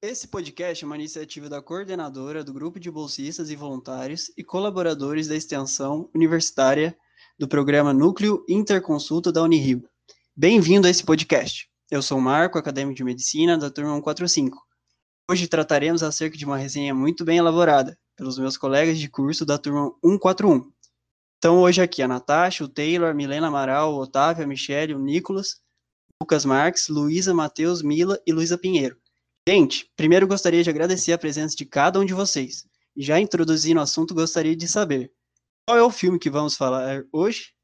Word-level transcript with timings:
Esse 0.00 0.28
podcast 0.28 0.84
é 0.84 0.86
uma 0.86 0.94
iniciativa 0.94 1.48
da 1.48 1.60
coordenadora 1.60 2.44
do 2.44 2.52
Grupo 2.52 2.78
de 2.78 2.88
Bolsistas 2.88 3.50
e 3.50 3.56
Voluntários 3.56 4.30
e 4.38 4.44
colaboradores 4.44 5.26
da 5.26 5.34
extensão 5.34 6.08
universitária 6.14 6.96
do 7.36 7.48
programa 7.48 7.92
Núcleo 7.92 8.44
Interconsulta 8.48 9.32
da 9.32 9.42
Unirio. 9.42 9.82
Bem-vindo 10.36 10.86
a 10.86 10.90
esse 10.90 11.02
podcast. 11.02 11.68
Eu 11.90 12.00
sou 12.00 12.20
Marco, 12.20 12.56
acadêmico 12.56 12.96
de 12.96 13.02
medicina 13.02 13.58
da 13.58 13.72
turma 13.72 13.92
145. 13.96 14.56
Hoje 15.28 15.48
trataremos 15.48 16.04
acerca 16.04 16.38
de 16.38 16.44
uma 16.44 16.56
resenha 16.56 16.94
muito 16.94 17.24
bem 17.24 17.38
elaborada 17.38 17.98
pelos 18.14 18.38
meus 18.38 18.56
colegas 18.56 19.00
de 19.00 19.10
curso 19.10 19.44
da 19.44 19.58
turma 19.58 19.92
141. 20.00 20.70
Então, 21.38 21.58
hoje 21.58 21.82
aqui 21.82 22.02
a 22.02 22.08
Natasha, 22.08 22.62
o 22.62 22.68
Taylor, 22.68 23.10
a 23.10 23.14
Milena 23.14 23.48
Amaral, 23.48 23.94
o 23.94 23.98
Otávio, 23.98 24.44
a 24.44 24.46
Michelle, 24.46 24.94
o 24.94 25.00
Nicolas, 25.00 25.56
Lucas 26.22 26.44
Marques, 26.44 26.86
Luísa, 26.86 27.34
Matheus, 27.34 27.82
Mila 27.82 28.16
e 28.24 28.32
Luísa 28.32 28.56
Pinheiro. 28.56 28.96
Gente, 29.50 29.90
primeiro 29.96 30.28
gostaria 30.28 30.62
de 30.62 30.68
agradecer 30.68 31.10
a 31.10 31.16
presença 31.16 31.56
de 31.56 31.64
cada 31.64 31.98
um 31.98 32.04
de 32.04 32.12
vocês. 32.12 32.66
Já 32.94 33.18
introduzindo 33.18 33.80
o 33.80 33.82
assunto, 33.82 34.14
gostaria 34.14 34.54
de 34.54 34.68
saber 34.68 35.10
qual 35.66 35.78
é 35.78 35.82
o 35.82 35.90
filme 35.90 36.18
que 36.18 36.28
vamos 36.28 36.54
falar 36.54 37.02
hoje? 37.10 37.54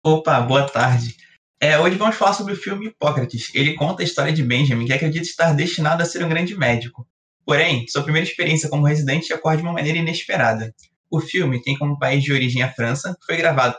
Opa, 0.00 0.40
boa 0.42 0.64
tarde. 0.70 1.16
É, 1.60 1.76
hoje 1.76 1.96
vamos 1.96 2.14
falar 2.14 2.34
sobre 2.34 2.52
o 2.52 2.56
filme 2.56 2.86
Hipócrates. 2.86 3.52
Ele 3.52 3.74
conta 3.74 4.02
a 4.02 4.04
história 4.04 4.32
de 4.32 4.44
Benjamin, 4.44 4.86
que 4.86 4.92
acredita 4.92 5.26
estar 5.26 5.52
destinado 5.52 6.04
a 6.04 6.06
ser 6.06 6.24
um 6.24 6.28
grande 6.28 6.56
médico. 6.56 7.04
Porém, 7.44 7.84
sua 7.88 8.04
primeira 8.04 8.28
experiência 8.28 8.68
como 8.68 8.86
residente 8.86 9.34
ocorre 9.34 9.56
de 9.56 9.64
uma 9.64 9.72
maneira 9.72 9.98
inesperada. 9.98 10.72
O 11.10 11.18
filme 11.18 11.60
tem 11.60 11.76
como 11.76 11.98
país 11.98 12.22
de 12.22 12.32
origem 12.32 12.62
a 12.62 12.72
França, 12.72 13.16
foi 13.26 13.36
gravado 13.36 13.76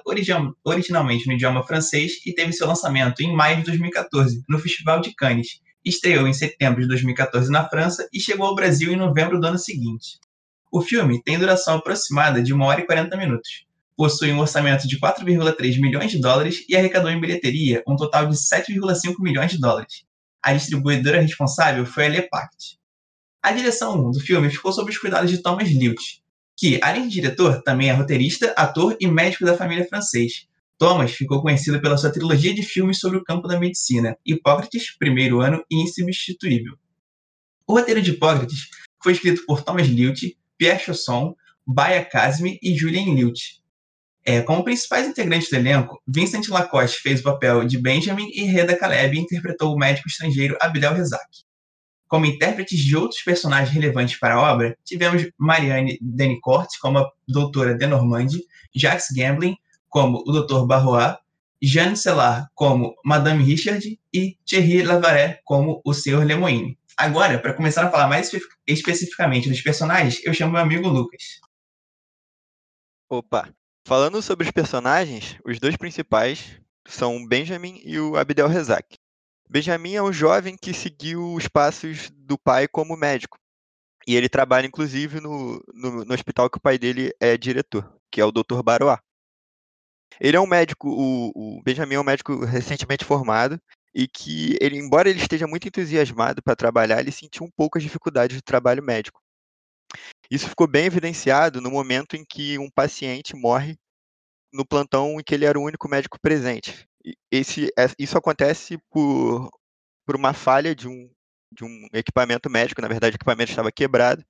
originalmente 0.65 1.25
no 1.25 1.33
idioma 1.35 1.65
francês 1.65 2.15
e 2.25 2.33
teve 2.33 2.51
seu 2.51 2.67
lançamento 2.67 3.21
em 3.21 3.33
maio 3.33 3.59
de 3.59 3.63
2014, 3.63 4.43
no 4.49 4.59
Festival 4.59 4.99
de 4.99 5.15
Cannes, 5.15 5.63
estreou 5.85 6.27
em 6.27 6.33
setembro 6.33 6.81
de 6.81 6.87
2014 6.87 7.51
na 7.51 7.69
França 7.69 8.09
e 8.11 8.19
chegou 8.19 8.47
ao 8.47 8.55
Brasil 8.55 8.91
em 8.91 8.95
novembro 8.95 9.39
do 9.39 9.45
ano 9.45 9.59
seguinte. 9.59 10.19
O 10.71 10.81
filme 10.81 11.21
tem 11.23 11.37
duração 11.37 11.75
aproximada 11.77 12.41
de 12.41 12.53
1 12.53 12.61
hora 12.61 12.81
e 12.81 12.85
40 12.85 13.15
minutos. 13.15 13.65
Possui 13.95 14.33
um 14.33 14.39
orçamento 14.39 14.87
de 14.87 14.99
4,3 14.99 15.79
milhões 15.79 16.11
de 16.11 16.19
dólares 16.19 16.65
e 16.67 16.75
arrecadou 16.75 17.09
em 17.09 17.21
bilheteria 17.21 17.83
um 17.87 17.95
total 17.95 18.27
de 18.27 18.35
7,5 18.35 19.13
milhões 19.19 19.51
de 19.51 19.59
dólares. 19.59 20.03
A 20.43 20.53
distribuidora 20.53 21.21
responsável 21.21 21.85
foi 21.85 22.07
a 22.07 22.09
Lepact. 22.09 22.77
A 23.41 23.51
direção 23.51 24.11
do 24.11 24.19
filme 24.19 24.49
ficou 24.49 24.73
sob 24.73 24.89
os 24.89 24.97
cuidados 24.97 25.29
de 25.29 25.37
Thomas 25.37 25.69
Liut, 25.69 26.21
que, 26.57 26.79
além 26.81 27.07
de 27.07 27.13
diretor, 27.13 27.61
também 27.61 27.89
é 27.89 27.93
roteirista, 27.93 28.53
ator 28.57 28.97
e 28.99 29.07
médico 29.07 29.45
da 29.45 29.55
família 29.55 29.87
francês, 29.87 30.47
Thomas 30.77 31.11
ficou 31.11 31.41
conhecido 31.41 31.81
pela 31.81 31.97
sua 31.97 32.11
trilogia 32.11 32.53
de 32.53 32.61
filmes 32.61 32.99
sobre 32.99 33.17
o 33.17 33.23
campo 33.23 33.47
da 33.47 33.59
medicina, 33.59 34.17
Hipócrates, 34.25 34.95
Primeiro 34.97 35.39
Ano 35.39 35.63
e 35.71 35.81
Insubstituível. 35.81 36.77
O 37.65 37.73
roteiro 37.73 38.01
de 38.01 38.11
Hipócrates 38.11 38.69
foi 39.01 39.13
escrito 39.13 39.45
por 39.45 39.63
Thomas 39.63 39.87
Liut, 39.87 40.37
Pierre 40.57 40.79
Chausson, 40.79 41.33
Baya 41.65 42.03
Kazmi 42.03 42.59
e 42.61 42.77
Julien 42.77 43.15
Liut. 43.15 43.63
É, 44.23 44.41
como 44.41 44.63
principais 44.63 45.07
integrantes 45.07 45.49
do 45.49 45.55
elenco, 45.55 46.01
Vincent 46.07 46.47
Lacoste 46.49 46.99
fez 46.99 47.21
o 47.21 47.23
papel 47.23 47.65
de 47.65 47.77
Benjamin 47.77 48.29
e 48.33 48.43
Reda 48.43 48.75
Caleb 48.75 49.17
interpretou 49.17 49.73
o 49.73 49.77
médico 49.77 50.07
estrangeiro 50.07 50.57
Abdel 50.59 50.93
Rezak. 50.93 51.45
Como 52.07 52.25
intérpretes 52.25 52.79
de 52.79 52.97
outros 52.97 53.21
personagens 53.21 53.73
relevantes 53.73 54.17
para 54.19 54.35
a 54.35 54.51
obra, 54.51 54.77
tivemos 54.83 55.27
Marianne 55.37 55.97
Denicourt 56.01 56.69
como 56.81 56.99
a 56.99 57.11
doutora 57.27 57.75
de 57.75 57.87
Normandie, 57.87 58.45
Jacques 58.75 59.07
Gamblin 59.15 59.55
como 59.95 60.21
o 60.27 60.31
Dr. 60.33 60.65
Barrois, 60.65 61.15
Jeanne 61.61 61.95
Sellar 61.95 62.51
como 62.53 62.97
Madame 63.05 63.41
Richard 63.41 63.97
e 64.13 64.37
Thierry 64.45 64.83
Lavaret 64.83 65.39
como 65.45 65.81
o 65.85 65.93
Sr. 65.93 66.25
Lemoine. 66.25 66.77
Agora, 66.97 67.39
para 67.39 67.53
começar 67.53 67.85
a 67.85 67.89
falar 67.89 68.09
mais 68.09 68.29
especificamente 68.67 69.47
dos 69.47 69.61
personagens, 69.61 70.21
eu 70.25 70.33
chamo 70.33 70.51
meu 70.51 70.61
amigo 70.61 70.89
Lucas. 70.89 71.39
Opa! 73.09 73.49
Falando 73.87 74.21
sobre 74.21 74.45
os 74.45 74.51
personagens, 74.51 75.37
os 75.45 75.61
dois 75.61 75.77
principais 75.77 76.59
são 76.85 77.15
o 77.15 77.25
Benjamin 77.25 77.79
e 77.85 77.97
o 77.97 78.17
Abdel 78.17 78.49
Rezak. 78.49 78.97
Benjamin 79.49 79.95
é 79.95 80.03
um 80.03 80.11
jovem 80.11 80.57
que 80.61 80.73
seguiu 80.73 81.33
os 81.33 81.47
passos 81.47 82.11
do 82.13 82.37
pai 82.37 82.67
como 82.67 82.97
médico. 82.97 83.37
E 84.05 84.13
ele 84.17 84.27
trabalha, 84.27 84.67
inclusive, 84.67 85.21
no, 85.21 85.63
no, 85.73 86.03
no 86.03 86.13
hospital 86.13 86.49
que 86.49 86.57
o 86.57 86.61
pai 86.61 86.77
dele 86.77 87.13
é 87.17 87.37
diretor, 87.37 87.89
que 88.11 88.19
é 88.19 88.25
o 88.25 88.31
Dr. 88.31 88.61
Barois. 88.61 88.99
Ele 90.19 90.37
é 90.37 90.39
um 90.39 90.47
médico, 90.47 90.89
o, 90.89 91.57
o 91.57 91.63
Benjamin 91.63 91.95
é 91.95 91.99
um 91.99 92.03
médico 92.03 92.43
recentemente 92.45 93.05
formado 93.05 93.59
e 93.93 94.07
que 94.07 94.57
ele, 94.59 94.77
embora 94.77 95.09
ele 95.09 95.19
esteja 95.19 95.47
muito 95.47 95.67
entusiasmado 95.67 96.41
para 96.43 96.55
trabalhar, 96.55 96.99
ele 96.99 97.11
sentiu 97.11 97.45
um 97.45 97.51
pouco 97.55 97.77
as 97.77 97.83
dificuldades 97.83 98.35
do 98.35 98.43
trabalho 98.43 98.83
médico. 98.83 99.21
Isso 100.29 100.49
ficou 100.49 100.67
bem 100.67 100.85
evidenciado 100.85 101.61
no 101.61 101.71
momento 101.71 102.15
em 102.15 102.25
que 102.27 102.57
um 102.57 102.69
paciente 102.69 103.35
morre 103.35 103.77
no 104.51 104.65
plantão 104.65 105.19
em 105.19 105.23
que 105.23 105.33
ele 105.33 105.45
era 105.45 105.59
o 105.59 105.63
único 105.63 105.87
médico 105.87 106.19
presente. 106.19 106.87
Esse, 107.31 107.67
é, 107.77 107.87
isso 107.99 108.17
acontece 108.17 108.77
por, 108.89 109.49
por 110.05 110.15
uma 110.15 110.33
falha 110.33 110.75
de 110.75 110.87
um, 110.87 111.09
de 111.51 111.63
um 111.63 111.87
equipamento 111.93 112.49
médico, 112.49 112.81
na 112.81 112.87
verdade 112.87 113.15
o 113.15 113.17
equipamento 113.17 113.51
estava 113.51 113.71
quebrado, 113.71 114.25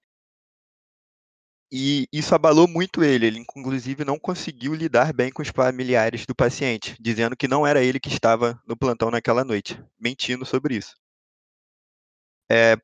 e 1.71 2.07
isso 2.11 2.33
abalou 2.35 2.67
muito 2.67 3.03
ele. 3.03 3.25
Ele, 3.25 3.39
inclusive, 3.39 4.05
não 4.05 4.19
conseguiu 4.19 4.73
lidar 4.73 5.13
bem 5.13 5.31
com 5.31 5.41
os 5.41 5.49
familiares 5.49 6.25
do 6.25 6.35
paciente, 6.35 6.95
dizendo 6.99 7.35
que 7.35 7.47
não 7.47 7.65
era 7.65 7.83
ele 7.83 7.99
que 7.99 8.09
estava 8.09 8.61
no 8.67 8.77
plantão 8.77 9.09
naquela 9.09 9.43
noite, 9.43 9.81
mentindo 9.99 10.45
sobre 10.45 10.75
isso. 10.75 10.95
É, 12.51 12.77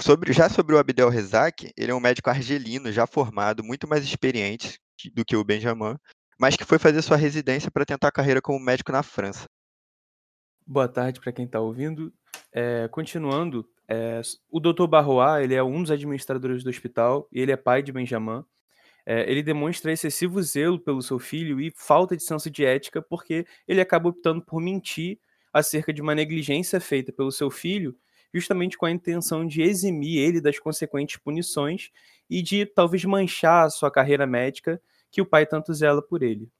sobre, 0.00 0.32
já 0.32 0.48
sobre 0.48 0.74
o 0.74 0.78
Abdel 0.78 1.08
Rezak, 1.08 1.72
ele 1.76 1.92
é 1.92 1.94
um 1.94 2.00
médico 2.00 2.30
argelino, 2.30 2.90
já 2.90 3.06
formado, 3.06 3.62
muito 3.62 3.88
mais 3.88 4.04
experiente 4.04 4.80
do 5.12 5.24
que 5.24 5.36
o 5.36 5.44
Benjamin, 5.44 5.96
mas 6.38 6.56
que 6.56 6.64
foi 6.64 6.78
fazer 6.78 7.02
sua 7.02 7.16
residência 7.16 7.70
para 7.70 7.84
tentar 7.84 8.08
a 8.08 8.12
carreira 8.12 8.42
como 8.42 8.58
médico 8.58 8.92
na 8.92 9.02
França. 9.02 9.46
Boa 10.66 10.88
tarde 10.88 11.20
para 11.20 11.32
quem 11.32 11.44
está 11.44 11.60
ouvindo. 11.60 12.12
É, 12.52 12.88
continuando, 12.88 13.68
é, 13.88 14.20
o 14.50 14.60
Dr. 14.60 14.86
Barrois, 14.86 15.44
ele 15.44 15.54
é 15.54 15.62
um 15.62 15.82
dos 15.82 15.90
administradores 15.90 16.64
do 16.64 16.70
hospital 16.70 17.28
e 17.32 17.40
ele 17.40 17.52
é 17.52 17.56
pai 17.56 17.82
de 17.82 17.92
Benjamin. 17.92 18.44
É, 19.06 19.30
ele 19.30 19.42
demonstra 19.42 19.92
excessivo 19.92 20.42
zelo 20.42 20.78
pelo 20.78 21.02
seu 21.02 21.18
filho 21.18 21.60
e 21.60 21.70
falta 21.76 22.16
de 22.16 22.22
senso 22.22 22.50
de 22.50 22.64
ética 22.64 23.02
porque 23.02 23.46
ele 23.68 23.80
acaba 23.80 24.08
optando 24.08 24.40
por 24.40 24.60
mentir 24.60 25.18
acerca 25.52 25.92
de 25.92 26.00
uma 26.00 26.14
negligência 26.14 26.80
feita 26.80 27.12
pelo 27.12 27.30
seu 27.30 27.50
filho, 27.50 27.94
justamente 28.32 28.78
com 28.78 28.86
a 28.86 28.90
intenção 28.90 29.46
de 29.46 29.62
eximir 29.62 30.18
ele 30.18 30.40
das 30.40 30.58
consequentes 30.58 31.16
punições 31.18 31.90
e 32.28 32.42
de 32.42 32.64
talvez 32.64 33.04
manchar 33.04 33.66
a 33.66 33.70
sua 33.70 33.90
carreira 33.90 34.26
médica 34.26 34.80
que 35.10 35.20
o 35.20 35.26
pai 35.26 35.46
tanto 35.46 35.72
zela 35.72 36.02
por 36.02 36.22
ele. 36.22 36.50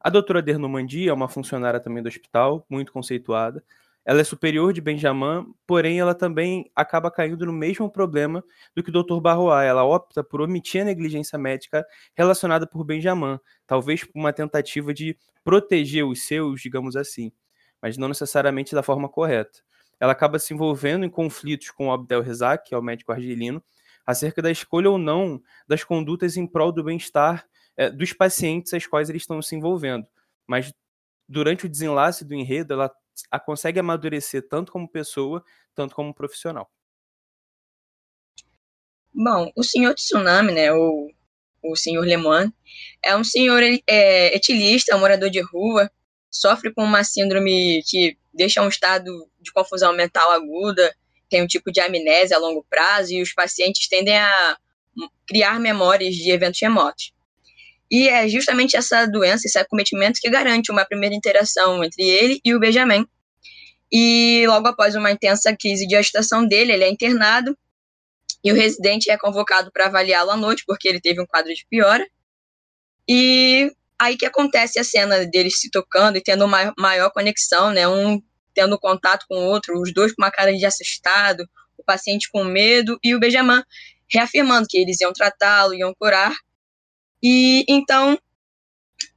A 0.00 0.10
doutora 0.10 0.42
Dernomandi 0.42 1.08
é 1.08 1.12
uma 1.12 1.28
funcionária 1.28 1.80
também 1.80 2.02
do 2.02 2.08
hospital, 2.08 2.66
muito 2.68 2.92
conceituada, 2.92 3.64
ela 4.04 4.20
é 4.20 4.24
superior 4.24 4.72
de 4.72 4.80
Benjamin, 4.80 5.46
porém 5.66 5.98
ela 5.98 6.14
também 6.14 6.70
acaba 6.76 7.10
caindo 7.10 7.46
no 7.46 7.52
mesmo 7.52 7.90
problema 7.90 8.44
do 8.74 8.82
que 8.82 8.90
o 8.90 9.02
Dr. 9.02 9.18
Barrois. 9.20 9.66
Ela 9.66 9.82
opta 9.82 10.22
por 10.22 10.42
omitir 10.42 10.82
a 10.82 10.84
negligência 10.84 11.38
médica 11.38 11.86
relacionada 12.14 12.66
por 12.66 12.84
Benjamin, 12.84 13.38
talvez 13.66 14.04
por 14.04 14.18
uma 14.18 14.32
tentativa 14.32 14.92
de 14.92 15.16
proteger 15.42 16.04
os 16.04 16.26
seus, 16.26 16.60
digamos 16.60 16.96
assim, 16.96 17.32
mas 17.80 17.96
não 17.96 18.08
necessariamente 18.08 18.74
da 18.74 18.82
forma 18.82 19.08
correta. 19.08 19.60
Ela 19.98 20.12
acaba 20.12 20.38
se 20.38 20.52
envolvendo 20.52 21.04
em 21.06 21.10
conflitos 21.10 21.70
com 21.70 21.90
Abdel 21.90 22.20
Rezak, 22.20 22.68
que 22.68 22.74
é 22.74 22.78
o 22.78 22.82
médico 22.82 23.12
argelino, 23.12 23.62
acerca 24.06 24.42
da 24.42 24.50
escolha 24.50 24.90
ou 24.90 24.98
não 24.98 25.40
das 25.66 25.82
condutas 25.82 26.36
em 26.36 26.46
prol 26.46 26.70
do 26.70 26.84
bem-estar 26.84 27.46
é, 27.76 27.90
dos 27.90 28.12
pacientes 28.12 28.74
às 28.74 28.86
quais 28.86 29.08
eles 29.08 29.22
estão 29.22 29.40
se 29.40 29.56
envolvendo. 29.56 30.06
Mas 30.46 30.72
durante 31.26 31.64
o 31.64 31.68
desenlace 31.68 32.22
do 32.22 32.34
enredo, 32.34 32.74
ela 32.74 32.92
a 33.30 33.38
consegue 33.38 33.78
amadurecer 33.78 34.46
tanto 34.48 34.72
como 34.72 34.88
pessoa, 34.88 35.44
tanto 35.74 35.94
como 35.94 36.14
profissional. 36.14 36.70
Bom, 39.12 39.52
o 39.54 39.62
senhor 39.62 39.94
Tsunami, 39.94 40.52
né, 40.52 40.72
o, 40.72 41.10
o 41.62 41.76
senhor 41.76 42.04
Lemon, 42.04 42.50
é 43.04 43.16
um 43.16 43.22
senhor 43.22 43.62
é, 43.62 44.36
etilista, 44.36 44.96
um 44.96 45.00
morador 45.00 45.30
de 45.30 45.40
rua, 45.40 45.90
sofre 46.28 46.74
com 46.74 46.82
uma 46.82 47.04
síndrome 47.04 47.82
que 47.88 48.18
deixa 48.32 48.60
um 48.60 48.68
estado 48.68 49.28
de 49.40 49.52
confusão 49.52 49.92
mental 49.92 50.32
aguda, 50.32 50.94
tem 51.28 51.42
um 51.42 51.46
tipo 51.46 51.70
de 51.70 51.80
amnésia 51.80 52.36
a 52.36 52.40
longo 52.40 52.66
prazo 52.68 53.12
e 53.12 53.22
os 53.22 53.32
pacientes 53.32 53.88
tendem 53.88 54.18
a 54.18 54.58
criar 55.26 55.60
memórias 55.60 56.14
de 56.14 56.30
eventos 56.30 56.60
remotos. 56.60 57.13
E 57.90 58.08
é 58.08 58.28
justamente 58.28 58.76
essa 58.76 59.06
doença, 59.06 59.46
esse 59.46 59.58
acometimento, 59.58 60.20
que 60.20 60.30
garante 60.30 60.70
uma 60.70 60.84
primeira 60.84 61.14
interação 61.14 61.84
entre 61.84 62.02
ele 62.02 62.40
e 62.44 62.54
o 62.54 62.58
Benjamin. 62.58 63.06
E 63.92 64.44
logo 64.46 64.66
após 64.66 64.94
uma 64.96 65.10
intensa 65.10 65.54
crise 65.56 65.86
de 65.86 65.94
agitação 65.94 66.46
dele, 66.46 66.72
ele 66.72 66.84
é 66.84 66.90
internado 66.90 67.56
e 68.42 68.52
o 68.52 68.54
residente 68.54 69.10
é 69.10 69.16
convocado 69.16 69.70
para 69.72 69.86
avaliá-lo 69.86 70.30
à 70.30 70.36
noite, 70.36 70.64
porque 70.66 70.88
ele 70.88 71.00
teve 71.00 71.20
um 71.20 71.26
quadro 71.26 71.54
de 71.54 71.66
piora. 71.70 72.06
E 73.08 73.70
aí 73.98 74.16
que 74.16 74.26
acontece 74.26 74.78
a 74.78 74.84
cena 74.84 75.24
deles 75.24 75.60
se 75.60 75.70
tocando 75.70 76.18
e 76.18 76.22
tendo 76.22 76.44
uma 76.44 76.72
maior 76.78 77.10
conexão, 77.10 77.70
né? 77.70 77.88
Um 77.88 78.20
tendo 78.52 78.78
contato 78.78 79.24
com 79.28 79.36
o 79.36 79.46
outro, 79.46 79.80
os 79.80 79.92
dois 79.92 80.12
com 80.14 80.22
uma 80.22 80.30
cara 80.30 80.52
de 80.52 80.64
assustado, 80.64 81.44
o 81.76 81.84
paciente 81.84 82.28
com 82.30 82.44
medo 82.44 82.98
e 83.02 83.14
o 83.14 83.18
Benjamin 83.18 83.62
reafirmando 84.08 84.66
que 84.68 84.78
eles 84.78 85.00
iam 85.00 85.12
tratá-lo, 85.12 85.74
iam 85.74 85.94
curar. 85.98 86.32
E 87.24 87.64
então 87.66 88.18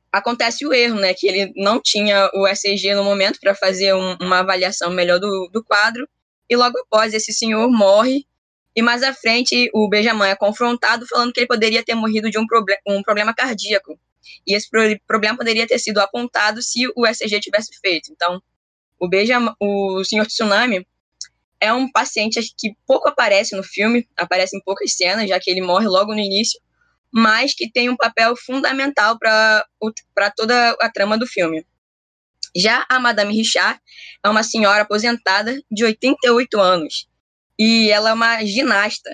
acontece 0.09 0.65
o 0.65 0.73
erro, 0.73 0.95
né? 0.95 1.13
Que 1.13 1.27
ele 1.27 1.51
não 1.57 1.81
tinha 1.81 2.29
o 2.33 2.47
ECG 2.47 2.95
no 2.95 3.03
momento 3.03 3.37
para 3.37 3.53
fazer 3.53 3.93
um, 3.93 4.15
uma 4.21 4.39
avaliação 4.39 4.89
melhor 4.89 5.19
do, 5.19 5.49
do 5.51 5.61
quadro, 5.61 6.07
e 6.49 6.55
logo 6.55 6.79
após 6.79 7.13
esse 7.13 7.33
senhor 7.33 7.69
morre. 7.69 8.25
E 8.73 8.81
mais 8.81 9.03
à 9.03 9.13
frente, 9.13 9.69
o 9.73 9.89
Benjamin 9.89 10.27
é 10.27 10.35
confrontado 10.37 11.05
falando 11.05 11.33
que 11.33 11.41
ele 11.41 11.47
poderia 11.47 11.83
ter 11.83 11.95
morrido 11.95 12.31
de 12.31 12.39
um, 12.39 12.47
proble 12.47 12.77
um 12.87 13.01
problema 13.03 13.33
cardíaco. 13.33 13.99
E 14.45 14.55
esse 14.55 14.69
pro 14.69 14.81
problema 15.05 15.37
poderia 15.37 15.67
ter 15.67 15.79
sido 15.79 15.99
apontado 15.99 16.61
se 16.61 16.87
o 16.95 17.05
ECG 17.05 17.41
tivesse 17.41 17.77
feito. 17.81 18.09
Então, 18.11 18.41
o, 18.97 19.09
Benjamin, 19.09 19.51
o 19.59 20.01
senhor 20.05 20.25
Tsunami 20.27 20.87
é 21.59 21.73
um 21.73 21.91
paciente 21.91 22.39
que 22.57 22.73
pouco 22.85 23.09
aparece 23.09 23.55
no 23.55 23.63
filme, 23.63 24.07
aparece 24.15 24.55
em 24.55 24.61
poucas 24.61 24.93
cenas, 24.95 25.27
já 25.27 25.39
que 25.39 25.49
ele 25.49 25.61
morre 25.61 25.87
logo 25.87 26.13
no 26.13 26.19
início, 26.19 26.59
mas 27.17 27.55
que 27.55 27.67
tem 27.67 27.89
um 27.89 27.97
papel 27.97 28.35
fundamental 28.37 29.17
para 29.17 29.65
toda 30.35 30.69
a 30.79 30.87
trama 30.87 31.17
do 31.17 31.25
filme. 31.25 31.65
Já 32.55 32.85
a 32.87 32.99
Madame 32.99 33.35
Richard 33.35 33.79
é 34.23 34.29
uma 34.29 34.43
senhora 34.43 34.83
aposentada 34.83 35.59
de 35.71 35.83
88 35.83 36.61
anos 36.61 37.09
e 37.57 37.89
ela 37.89 38.11
é 38.11 38.13
uma 38.13 38.45
ginasta 38.45 39.09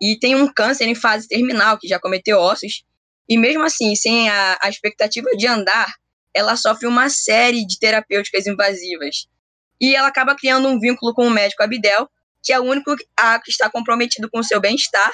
e 0.00 0.16
tem 0.16 0.36
um 0.36 0.46
câncer 0.46 0.84
em 0.84 0.94
fase 0.94 1.26
terminal 1.26 1.76
que 1.76 1.88
já 1.88 1.98
cometeu 1.98 2.38
ossos 2.38 2.84
e 3.28 3.36
mesmo 3.36 3.64
assim, 3.64 3.96
sem 3.96 4.30
a, 4.30 4.56
a 4.62 4.68
expectativa 4.68 5.28
de 5.36 5.48
andar, 5.48 5.92
ela 6.32 6.54
sofre 6.56 6.86
uma 6.86 7.08
série 7.08 7.66
de 7.66 7.80
terapêuticas 7.80 8.46
invasivas 8.46 9.26
e 9.80 9.96
ela 9.96 10.06
acaba 10.06 10.36
criando 10.36 10.68
um 10.68 10.78
vínculo 10.78 11.12
com 11.12 11.26
o 11.26 11.30
médico 11.30 11.64
Abdel, 11.64 12.08
que 12.44 12.52
é 12.52 12.60
o 12.60 12.64
único 12.64 12.94
que 12.96 13.50
está 13.50 13.68
comprometido 13.68 14.30
com 14.30 14.38
o 14.38 14.44
seu 14.44 14.60
bem-estar 14.60 15.10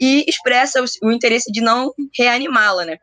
e 0.00 0.24
expressa 0.28 0.82
o, 0.82 1.08
o 1.08 1.12
interesse 1.12 1.50
de 1.52 1.60
não 1.60 1.92
reanimá-la, 2.16 2.84
né? 2.84 2.98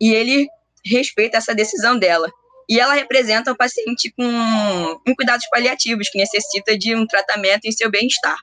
E 0.00 0.12
ele 0.12 0.48
respeita 0.84 1.38
essa 1.38 1.54
decisão 1.54 1.98
dela. 1.98 2.30
E 2.68 2.80
ela 2.80 2.94
representa 2.94 3.52
um 3.52 3.56
paciente 3.56 4.12
com, 4.16 5.00
com 5.04 5.14
cuidados 5.14 5.46
paliativos, 5.50 6.08
que 6.08 6.18
necessita 6.18 6.76
de 6.76 6.94
um 6.94 7.06
tratamento 7.06 7.64
em 7.64 7.72
seu 7.72 7.90
bem-estar. 7.90 8.36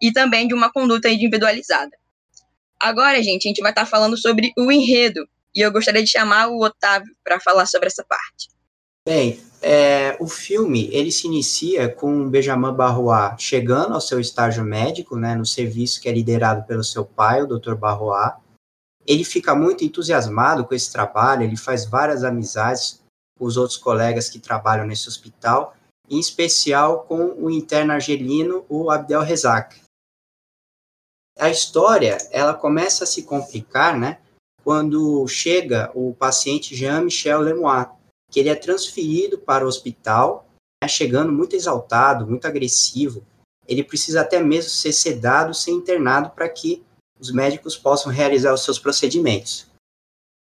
E 0.00 0.12
também 0.12 0.48
de 0.48 0.54
uma 0.54 0.70
conduta 0.72 1.08
individualizada. 1.08 1.96
Agora, 2.80 3.22
gente, 3.22 3.46
a 3.46 3.48
gente 3.48 3.62
vai 3.62 3.72
estar 3.72 3.86
falando 3.86 4.16
sobre 4.18 4.52
o 4.56 4.70
enredo. 4.70 5.26
E 5.54 5.60
eu 5.60 5.72
gostaria 5.72 6.02
de 6.02 6.10
chamar 6.10 6.48
o 6.48 6.62
Otávio 6.62 7.14
para 7.24 7.40
falar 7.40 7.66
sobre 7.66 7.86
essa 7.88 8.04
parte. 8.04 8.48
Bem, 9.06 9.40
é, 9.62 10.20
o 10.20 10.26
filme 10.26 10.88
ele 10.92 11.12
se 11.12 11.28
inicia 11.28 11.88
com 11.88 12.28
Benjamin 12.28 12.74
Barrois 12.74 13.40
chegando 13.40 13.94
ao 13.94 14.00
seu 14.00 14.18
estágio 14.18 14.64
médico, 14.64 15.16
né, 15.16 15.36
no 15.36 15.46
serviço 15.46 16.00
que 16.00 16.08
é 16.08 16.12
liderado 16.12 16.66
pelo 16.66 16.82
seu 16.82 17.04
pai, 17.04 17.40
o 17.40 17.46
Dr. 17.46 17.76
Barrois. 17.76 18.32
Ele 19.06 19.22
fica 19.22 19.54
muito 19.54 19.84
entusiasmado 19.84 20.64
com 20.64 20.74
esse 20.74 20.90
trabalho, 20.90 21.44
ele 21.44 21.56
faz 21.56 21.86
várias 21.86 22.24
amizades 22.24 23.00
com 23.38 23.44
os 23.44 23.56
outros 23.56 23.78
colegas 23.78 24.28
que 24.28 24.40
trabalham 24.40 24.84
nesse 24.84 25.08
hospital, 25.08 25.76
em 26.10 26.18
especial 26.18 27.04
com 27.04 27.32
o 27.38 27.48
interno 27.48 27.92
argelino, 27.92 28.66
o 28.68 28.90
Abdel 28.90 29.22
Rezak. 29.22 29.80
A 31.38 31.48
história 31.48 32.18
ela 32.32 32.54
começa 32.54 33.04
a 33.04 33.06
se 33.06 33.22
complicar, 33.22 33.96
né, 33.96 34.18
quando 34.64 35.24
chega 35.28 35.92
o 35.94 36.12
paciente 36.12 36.74
Jean-Michel 36.74 37.40
Lemoine, 37.40 37.95
que 38.30 38.40
ele 38.40 38.48
é 38.48 38.54
transferido 38.54 39.38
para 39.38 39.64
o 39.64 39.68
hospital, 39.68 40.46
né, 40.82 40.88
chegando 40.88 41.32
muito 41.32 41.54
exaltado, 41.54 42.26
muito 42.26 42.46
agressivo. 42.46 43.24
Ele 43.66 43.82
precisa 43.82 44.20
até 44.20 44.40
mesmo 44.40 44.70
ser 44.70 44.92
sedado, 44.92 45.54
ser 45.54 45.72
internado 45.72 46.30
para 46.30 46.48
que 46.48 46.82
os 47.18 47.30
médicos 47.32 47.76
possam 47.76 48.12
realizar 48.12 48.52
os 48.52 48.62
seus 48.62 48.78
procedimentos. 48.78 49.66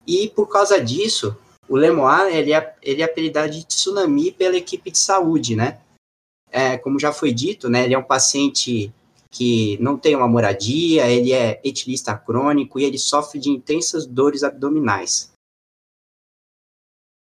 E 0.05 0.29
por 0.29 0.47
causa 0.47 0.81
disso, 0.83 1.37
o 1.67 1.75
Lemoine 1.75 2.35
ele 2.35 2.53
é, 2.53 2.75
ele 2.81 3.01
é 3.01 3.05
apelidado 3.05 3.51
de 3.51 3.65
tsunami 3.65 4.31
pela 4.31 4.57
equipe 4.57 4.91
de 4.91 4.97
saúde, 4.97 5.55
né? 5.55 5.79
É, 6.51 6.77
como 6.77 6.99
já 6.99 7.11
foi 7.11 7.33
dito, 7.33 7.69
né, 7.69 7.83
ele 7.83 7.93
é 7.93 7.97
um 7.97 8.03
paciente 8.03 8.93
que 9.29 9.77
não 9.81 9.97
tem 9.97 10.15
uma 10.15 10.27
moradia, 10.27 11.07
ele 11.07 11.33
é 11.33 11.59
etilista 11.63 12.15
crônico 12.15 12.79
e 12.79 12.85
ele 12.85 12.97
sofre 12.97 13.37
de 13.37 13.49
intensas 13.49 14.05
dores 14.05 14.43
abdominais. 14.43 15.33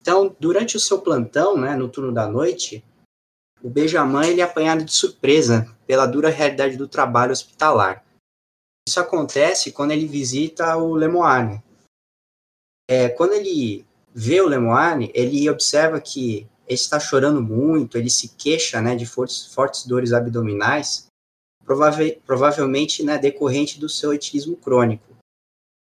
Então, 0.05 0.35
durante 0.39 0.77
o 0.77 0.79
seu 0.79 1.01
plantão, 1.01 1.57
né, 1.57 1.75
no 1.75 1.89
turno 1.89 2.13
da 2.13 2.27
noite, 2.27 2.85
o 3.59 3.67
Benjamin 3.67 4.27
ele 4.27 4.39
é 4.39 4.43
apanhado 4.43 4.85
de 4.85 4.93
surpresa 4.93 5.75
pela 5.87 6.05
dura 6.05 6.29
realidade 6.29 6.77
do 6.77 6.87
trabalho 6.87 7.31
hospitalar. 7.31 8.05
Isso 8.87 8.99
acontece 8.99 9.71
quando 9.71 9.93
ele 9.93 10.05
visita 10.05 10.77
o 10.77 10.93
Lemoine. 10.93 11.59
É, 12.87 13.09
quando 13.09 13.33
ele 13.33 13.83
vê 14.13 14.39
o 14.41 14.47
Lemoine, 14.47 15.09
ele 15.11 15.49
observa 15.49 15.99
que 15.99 16.47
ele 16.67 16.75
está 16.75 16.99
chorando 16.99 17.41
muito, 17.41 17.97
ele 17.97 18.11
se 18.11 18.29
queixa 18.35 18.79
né, 18.79 18.95
de 18.95 19.07
fortes, 19.07 19.51
fortes 19.55 19.87
dores 19.87 20.13
abdominais, 20.13 21.07
provavelmente 22.27 23.03
né, 23.03 23.17
decorrente 23.17 23.79
do 23.79 23.89
seu 23.89 24.13
etilismo 24.13 24.55
crônico. 24.55 25.14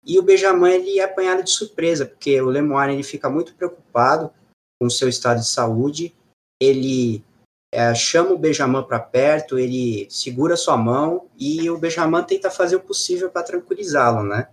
E 0.04 0.18
o 0.18 0.24
Benjamin 0.24 0.72
ele 0.72 1.00
é 1.00 1.04
apanhado 1.04 1.44
de 1.44 1.52
surpresa, 1.52 2.06
porque 2.06 2.42
o 2.42 2.50
Lemoine 2.50 2.94
ele 2.94 3.04
fica 3.04 3.30
muito 3.30 3.54
preocupado 3.54 4.34
com 4.80 4.88
o 4.88 4.92
seu 4.92 5.08
estado 5.08 5.40
de 5.40 5.48
saúde, 5.48 6.16
ele 6.60 7.24
é, 7.72 7.94
chama 7.94 8.32
o 8.32 8.38
Benjamin 8.38 8.84
para 8.84 9.00
perto, 9.00 9.58
ele 9.58 10.08
segura 10.10 10.58
sua 10.58 10.76
mão 10.76 11.30
e 11.38 11.70
o 11.70 11.78
Benjamin 11.78 12.24
tenta 12.24 12.50
fazer 12.50 12.76
o 12.76 12.82
possível 12.82 13.30
para 13.30 13.44
tranquilizá-lo, 13.44 14.24
né? 14.24 14.50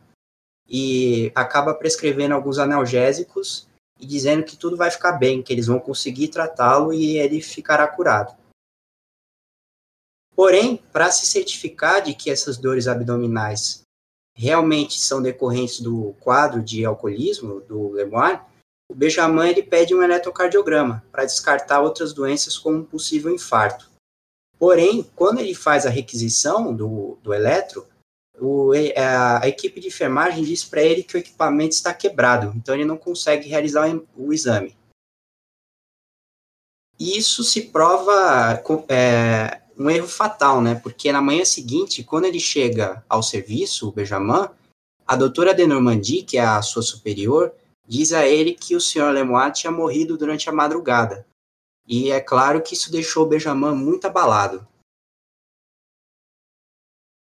E 0.68 1.32
acaba 1.34 1.74
prescrevendo 1.74 2.34
alguns 2.34 2.58
analgésicos 2.58 3.66
e 3.98 4.06
dizendo 4.06 4.44
que 4.44 4.56
tudo 4.56 4.76
vai 4.76 4.90
ficar 4.90 5.12
bem, 5.12 5.42
que 5.42 5.52
eles 5.52 5.66
vão 5.66 5.80
conseguir 5.80 6.28
tratá-lo 6.28 6.92
e 6.92 7.16
ele 7.16 7.40
ficará 7.40 7.88
curado. 7.88 8.36
Porém, 10.36 10.76
para 10.92 11.10
se 11.10 11.26
certificar 11.26 12.02
de 12.02 12.14
que 12.14 12.30
essas 12.30 12.58
dores 12.58 12.86
abdominais 12.86 13.82
realmente 14.38 15.00
são 15.00 15.20
decorrentes 15.20 15.80
do 15.80 16.14
quadro 16.20 16.62
de 16.62 16.84
alcoolismo 16.84 17.60
do 17.62 17.90
Lemoine, 17.90 18.40
o 18.88 18.94
Benjamin 18.94 19.48
ele 19.48 19.64
pede 19.64 19.92
um 19.94 20.02
eletrocardiograma 20.02 21.04
para 21.10 21.24
descartar 21.24 21.80
outras 21.80 22.12
doenças 22.12 22.56
como 22.56 22.78
um 22.78 22.84
possível 22.84 23.34
infarto. 23.34 23.90
Porém, 24.56 25.02
quando 25.16 25.40
ele 25.40 25.54
faz 25.54 25.84
a 25.84 25.90
requisição 25.90 26.72
do, 26.74 27.18
do 27.20 27.34
eletro, 27.34 27.86
o, 28.40 28.70
a, 28.96 29.42
a, 29.44 29.48
equipe 29.48 29.80
de 29.80 29.88
enfermagem 29.88 30.44
diz 30.44 30.64
para 30.64 30.82
ele 30.82 31.02
que 31.02 31.16
o 31.16 31.18
equipamento 31.18 31.74
está 31.74 31.92
quebrado, 31.92 32.52
então 32.56 32.76
ele 32.76 32.84
não 32.84 32.96
consegue 32.96 33.48
realizar 33.48 33.92
o, 33.92 34.06
o 34.16 34.32
exame. 34.32 34.76
E 36.98 37.18
isso 37.18 37.42
se 37.42 37.62
prova 37.62 38.62
é, 38.88 39.62
um 39.78 39.88
erro 39.88 40.08
fatal, 40.08 40.60
né? 40.60 40.74
Porque 40.74 41.12
na 41.12 41.22
manhã 41.22 41.44
seguinte, 41.44 42.02
quando 42.02 42.24
ele 42.24 42.40
chega 42.40 43.04
ao 43.08 43.22
serviço, 43.22 43.88
o 43.88 43.92
Benjamin, 43.92 44.48
a 45.06 45.16
doutora 45.16 45.54
de 45.54 45.66
Normandie, 45.66 46.24
que 46.24 46.36
é 46.36 46.44
a 46.44 46.60
sua 46.60 46.82
superior, 46.82 47.52
diz 47.86 48.12
a 48.12 48.26
ele 48.26 48.52
que 48.52 48.74
o 48.74 48.80
senhor 48.80 49.12
Lemoine 49.12 49.52
tinha 49.52 49.70
morrido 49.70 50.18
durante 50.18 50.48
a 50.50 50.52
madrugada. 50.52 51.26
E 51.86 52.10
é 52.10 52.20
claro 52.20 52.60
que 52.60 52.74
isso 52.74 52.90
deixou 52.90 53.24
o 53.24 53.28
Benjamin 53.28 53.74
muito 53.74 54.06
abalado. 54.06 54.66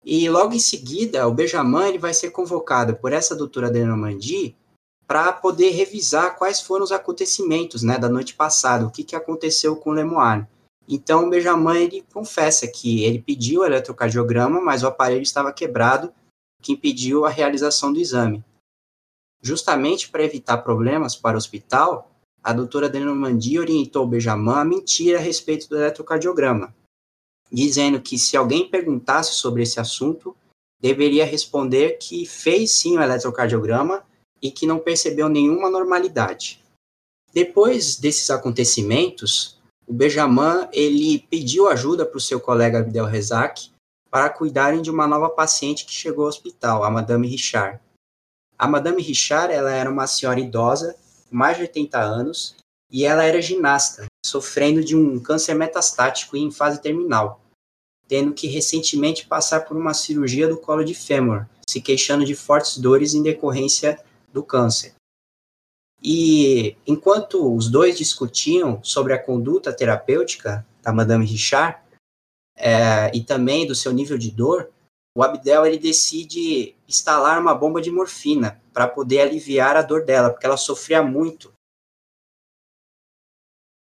E 0.04 0.28
logo 0.30 0.54
em 0.54 0.58
seguida, 0.58 1.28
o 1.28 1.34
Benjamin 1.34 1.88
ele 1.88 1.98
vai 1.98 2.14
ser 2.14 2.30
convocado 2.30 2.96
por 2.96 3.12
essa 3.12 3.36
doutora 3.36 3.70
de 3.70 3.84
Normandie 3.84 4.56
para 5.06 5.32
poder 5.32 5.70
revisar 5.70 6.36
quais 6.36 6.60
foram 6.60 6.84
os 6.84 6.92
acontecimentos 6.92 7.82
né, 7.82 7.98
da 7.98 8.08
noite 8.08 8.34
passada, 8.34 8.86
o 8.86 8.90
que, 8.90 9.04
que 9.04 9.14
aconteceu 9.14 9.76
com 9.76 9.90
Lemoine. 9.90 10.46
Então, 10.88 11.26
o 11.26 11.30
Benjamin 11.30 11.82
ele 11.82 12.04
confessa 12.12 12.66
que 12.66 13.04
ele 13.04 13.20
pediu 13.20 13.60
o 13.60 13.64
eletrocardiograma, 13.64 14.58
mas 14.60 14.82
o 14.82 14.86
aparelho 14.86 15.22
estava 15.22 15.52
quebrado, 15.52 16.12
que 16.62 16.72
impediu 16.72 17.26
a 17.26 17.28
realização 17.28 17.92
do 17.92 18.00
exame. 18.00 18.42
Justamente 19.42 20.08
para 20.08 20.24
evitar 20.24 20.58
problemas 20.58 21.14
para 21.14 21.36
o 21.36 21.38
hospital, 21.38 22.10
a 22.42 22.52
doutora 22.52 22.88
Denomandi 22.88 23.58
orientou 23.58 24.04
o 24.04 24.08
Benjamin 24.08 24.52
a 24.52 24.64
mentir 24.64 25.14
a 25.14 25.20
respeito 25.20 25.68
do 25.68 25.76
eletrocardiograma, 25.76 26.74
dizendo 27.52 28.00
que 28.00 28.18
se 28.18 28.36
alguém 28.36 28.68
perguntasse 28.68 29.34
sobre 29.34 29.62
esse 29.62 29.78
assunto, 29.78 30.34
deveria 30.80 31.26
responder 31.26 31.98
que 31.98 32.24
fez 32.24 32.72
sim 32.72 32.96
o 32.96 33.02
eletrocardiograma 33.02 34.02
e 34.40 34.50
que 34.50 34.66
não 34.66 34.78
percebeu 34.78 35.28
nenhuma 35.28 35.68
normalidade. 35.68 36.64
Depois 37.32 37.96
desses 37.96 38.30
acontecimentos, 38.30 39.57
o 39.88 39.92
Benjamin 39.92 40.68
ele 40.70 41.18
pediu 41.30 41.66
ajuda 41.66 42.04
para 42.04 42.18
o 42.18 42.20
seu 42.20 42.38
colega 42.38 42.80
Abdel 42.80 43.06
Rezak 43.06 43.70
para 44.10 44.28
cuidarem 44.28 44.82
de 44.82 44.90
uma 44.90 45.06
nova 45.06 45.30
paciente 45.30 45.86
que 45.86 45.92
chegou 45.92 46.24
ao 46.24 46.28
hospital, 46.28 46.84
a 46.84 46.90
Madame 46.90 47.26
Richard. 47.26 47.80
A 48.58 48.68
Madame 48.68 49.02
Richard 49.02 49.52
ela 49.52 49.72
era 49.72 49.90
uma 49.90 50.06
senhora 50.06 50.40
idosa, 50.40 50.94
mais 51.30 51.56
de 51.56 51.62
80 51.62 51.98
anos, 51.98 52.54
e 52.90 53.04
ela 53.04 53.24
era 53.24 53.40
ginasta, 53.40 54.06
sofrendo 54.24 54.84
de 54.84 54.94
um 54.94 55.18
câncer 55.20 55.54
metastático 55.54 56.36
e 56.36 56.40
em 56.40 56.50
fase 56.50 56.82
terminal, 56.82 57.40
tendo 58.06 58.34
que 58.34 58.46
recentemente 58.46 59.26
passar 59.26 59.60
por 59.60 59.76
uma 59.76 59.94
cirurgia 59.94 60.48
do 60.48 60.58
colo 60.58 60.84
de 60.84 60.94
fêmur, 60.94 61.46
se 61.66 61.80
queixando 61.80 62.24
de 62.24 62.34
fortes 62.34 62.78
dores 62.78 63.14
em 63.14 63.22
decorrência 63.22 63.98
do 64.32 64.42
câncer. 64.42 64.94
E 66.02 66.76
enquanto 66.86 67.54
os 67.54 67.68
dois 67.68 67.98
discutiam 67.98 68.82
sobre 68.84 69.12
a 69.12 69.22
conduta 69.22 69.72
terapêutica 69.72 70.64
da 70.82 70.92
Madame 70.92 71.26
Richard 71.26 71.78
é, 72.56 73.10
e 73.14 73.22
também 73.22 73.66
do 73.66 73.74
seu 73.74 73.92
nível 73.92 74.16
de 74.16 74.30
dor, 74.30 74.70
o 75.14 75.22
Abdel 75.22 75.66
ele 75.66 75.78
decide 75.78 76.76
instalar 76.86 77.40
uma 77.40 77.54
bomba 77.54 77.80
de 77.80 77.90
morfina 77.90 78.62
para 78.72 78.86
poder 78.86 79.20
aliviar 79.20 79.76
a 79.76 79.82
dor 79.82 80.04
dela, 80.04 80.30
porque 80.30 80.46
ela 80.46 80.56
sofria 80.56 81.02
muito. 81.02 81.52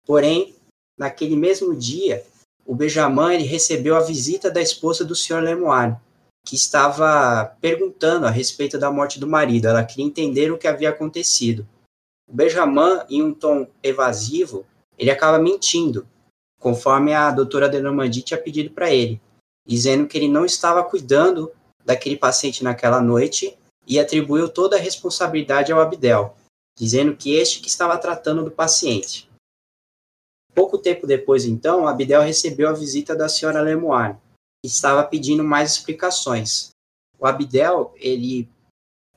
Porém, 0.04 0.56
naquele 0.99 1.37
mesmo 1.37 1.76
dia, 1.76 2.26
o 2.66 2.75
Benjamin 2.75 3.35
ele 3.35 3.44
recebeu 3.44 3.94
a 3.94 4.00
visita 4.00 4.50
da 4.50 4.61
esposa 4.61 5.04
do 5.04 5.14
Sr. 5.14 5.40
Lemoine, 5.40 5.97
que 6.44 6.56
estava 6.56 7.56
perguntando 7.61 8.26
a 8.26 8.30
respeito 8.30 8.76
da 8.76 8.90
morte 8.90 9.21
do 9.21 9.28
marido. 9.28 9.68
Ela 9.68 9.85
queria 9.85 10.04
entender 10.04 10.50
o 10.50 10.59
que 10.59 10.66
havia 10.66 10.90
acontecido. 10.90 11.64
O 12.29 12.35
Benjamin, 12.35 13.00
em 13.09 13.23
um 13.23 13.35
tom 13.35 13.67
evasivo, 13.83 14.67
ele 14.99 15.11
acaba 15.11 15.38
mentindo, 15.38 16.07
conforme 16.59 17.12
a 17.12 17.31
doutora 17.31 17.69
de 17.69 17.81
Normandie 17.81 18.23
tinha 18.23 18.41
pedido 18.41 18.71
para 18.71 18.93
ele, 18.93 19.21
dizendo 19.67 20.07
que 20.07 20.17
ele 20.17 20.29
não 20.29 20.45
estava 20.45 20.85
cuidando 20.85 21.52
daquele 21.85 22.17
paciente 22.17 22.62
naquela 22.62 23.00
noite 23.00 23.57
e 23.87 23.99
atribuiu 23.99 24.49
toda 24.49 24.76
a 24.76 24.81
responsabilidade 24.81 25.73
ao 25.73 25.81
Abdel, 25.81 26.37
dizendo 26.79 27.17
que 27.17 27.35
este 27.35 27.61
que 27.61 27.69
estava 27.69 27.99
tratando 27.99 28.45
do 28.45 28.50
paciente. 28.50 29.29
Pouco 30.55 30.79
tempo 30.79 31.07
depois, 31.07 31.45
então, 31.45 31.88
Abdel 31.88 32.23
recebeu 32.23 32.69
a 32.69 32.73
visita 32.73 33.17
da 33.17 33.29
senhora 33.29 33.62
Lemoine, 33.62 34.17
que 34.62 34.71
estava 34.71 35.02
pedindo 35.02 35.43
mais 35.43 35.73
explicações. 35.73 36.71
O 37.19 37.26
Abdel, 37.26 37.95
ele 37.97 38.49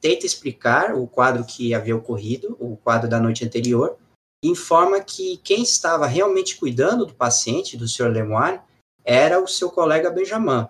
tenta 0.05 0.23
explicar 0.23 0.93
o 0.93 1.07
quadro 1.07 1.43
que 1.43 1.73
havia 1.73 1.95
ocorrido, 1.95 2.55
o 2.59 2.77
quadro 2.77 3.09
da 3.09 3.19
noite 3.19 3.43
anterior, 3.43 3.97
e 4.43 4.47
informa 4.49 5.01
que 5.01 5.37
quem 5.37 5.63
estava 5.63 6.05
realmente 6.05 6.57
cuidando 6.57 7.07
do 7.07 7.15
paciente, 7.15 7.75
do 7.75 7.87
senhor 7.87 8.11
Lemoine, 8.11 8.61
era 9.03 9.41
o 9.41 9.47
seu 9.47 9.71
colega 9.71 10.11
Benjamin, 10.11 10.67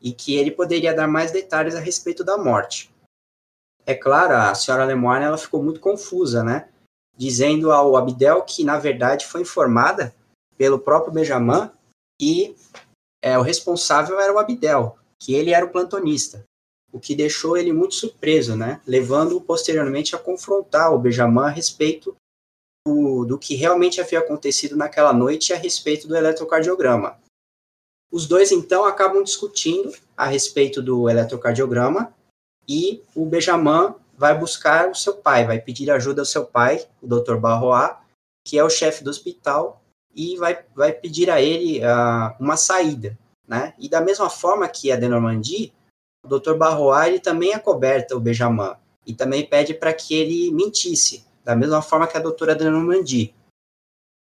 e 0.00 0.12
que 0.12 0.36
ele 0.36 0.52
poderia 0.52 0.94
dar 0.94 1.08
mais 1.08 1.32
detalhes 1.32 1.74
a 1.74 1.80
respeito 1.80 2.22
da 2.22 2.38
morte. 2.38 2.94
É 3.84 3.92
claro, 3.92 4.36
a 4.36 4.54
senhora 4.54 4.84
Lemoine 4.84 5.24
ela 5.24 5.36
ficou 5.36 5.60
muito 5.60 5.80
confusa, 5.80 6.44
né? 6.44 6.68
Dizendo 7.16 7.72
ao 7.72 7.96
Abdel 7.96 8.42
que, 8.42 8.62
na 8.62 8.78
verdade, 8.78 9.26
foi 9.26 9.40
informada 9.40 10.14
pelo 10.56 10.78
próprio 10.78 11.12
Benjamin 11.12 11.68
e 12.20 12.54
é, 13.20 13.36
o 13.36 13.42
responsável 13.42 14.20
era 14.20 14.32
o 14.32 14.38
Abdel, 14.38 14.96
que 15.18 15.34
ele 15.34 15.50
era 15.50 15.66
o 15.66 15.70
plantonista, 15.70 16.44
o 16.92 16.98
que 16.98 17.14
deixou 17.14 17.56
ele 17.56 17.72
muito 17.72 17.94
surpreso, 17.94 18.56
né? 18.56 18.80
Levando-o 18.86 19.40
posteriormente 19.40 20.14
a 20.14 20.18
confrontar 20.18 20.92
o 20.92 20.98
Benjamin 20.98 21.44
a 21.44 21.48
respeito 21.48 22.16
do, 22.86 23.24
do 23.24 23.38
que 23.38 23.54
realmente 23.54 24.00
havia 24.00 24.18
acontecido 24.18 24.76
naquela 24.76 25.12
noite 25.12 25.52
a 25.52 25.56
respeito 25.56 26.08
do 26.08 26.16
eletrocardiograma. 26.16 27.18
Os 28.12 28.26
dois, 28.26 28.50
então, 28.50 28.84
acabam 28.84 29.22
discutindo 29.22 29.94
a 30.16 30.26
respeito 30.26 30.82
do 30.82 31.08
eletrocardiograma 31.08 32.12
e 32.68 33.02
o 33.14 33.24
Benjamin 33.24 33.94
vai 34.16 34.36
buscar 34.36 34.90
o 34.90 34.94
seu 34.94 35.14
pai, 35.14 35.46
vai 35.46 35.60
pedir 35.60 35.90
ajuda 35.90 36.22
ao 36.22 36.26
seu 36.26 36.44
pai, 36.44 36.86
o 37.00 37.06
Dr. 37.06 37.36
Barrois, 37.36 37.96
que 38.44 38.58
é 38.58 38.64
o 38.64 38.70
chefe 38.70 39.04
do 39.04 39.10
hospital, 39.10 39.82
e 40.14 40.36
vai, 40.36 40.64
vai 40.74 40.92
pedir 40.92 41.30
a 41.30 41.40
ele 41.40 41.80
uh, 41.80 42.34
uma 42.38 42.56
saída. 42.56 43.16
Né? 43.46 43.74
E 43.78 43.88
da 43.88 44.00
mesma 44.00 44.28
forma 44.28 44.68
que 44.68 44.92
a 44.92 44.96
de 44.96 45.08
Normandie, 45.08 45.72
o 46.24 46.28
Dr. 46.28 46.54
Barrois 46.54 47.08
ele 47.08 47.20
também 47.20 47.54
acoberta 47.54 48.16
o 48.16 48.20
Benjamin 48.20 48.74
e 49.06 49.14
também 49.14 49.46
pede 49.46 49.74
para 49.74 49.92
que 49.92 50.14
ele 50.14 50.50
mentisse, 50.52 51.24
da 51.44 51.56
mesma 51.56 51.82
forma 51.82 52.06
que 52.06 52.16
a 52.16 52.20
doutora 52.20 52.54
de 52.54 52.64
Normandie. 52.64 53.34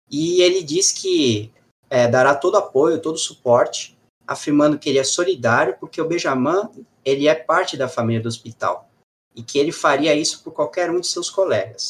E 0.10 0.42
ele 0.42 0.64
diz 0.64 0.92
que 0.92 1.52
é, 1.90 2.08
dará 2.08 2.34
todo 2.34 2.58
apoio, 2.58 3.02
todo 3.02 3.18
suporte, 3.18 3.98
afirmando 4.26 4.80
que 4.80 4.90
ele 4.90 5.00
é 5.00 5.04
solidário, 5.04 5.76
porque 5.80 6.02
o 6.02 6.08
Benjamin 6.08 6.86
ele 7.04 7.28
é 7.28 7.36
parte 7.36 7.76
da 7.76 7.88
família 7.88 8.22
do 8.22 8.30
hospital 8.30 8.90
e 9.36 9.44
que 9.44 9.58
ele 9.58 9.72
faria 9.72 10.16
isso 10.16 10.44
por 10.44 10.52
qualquer 10.52 10.90
um 10.90 11.00
de 11.00 11.08
seus 11.08 11.30
colegas. 11.30 11.90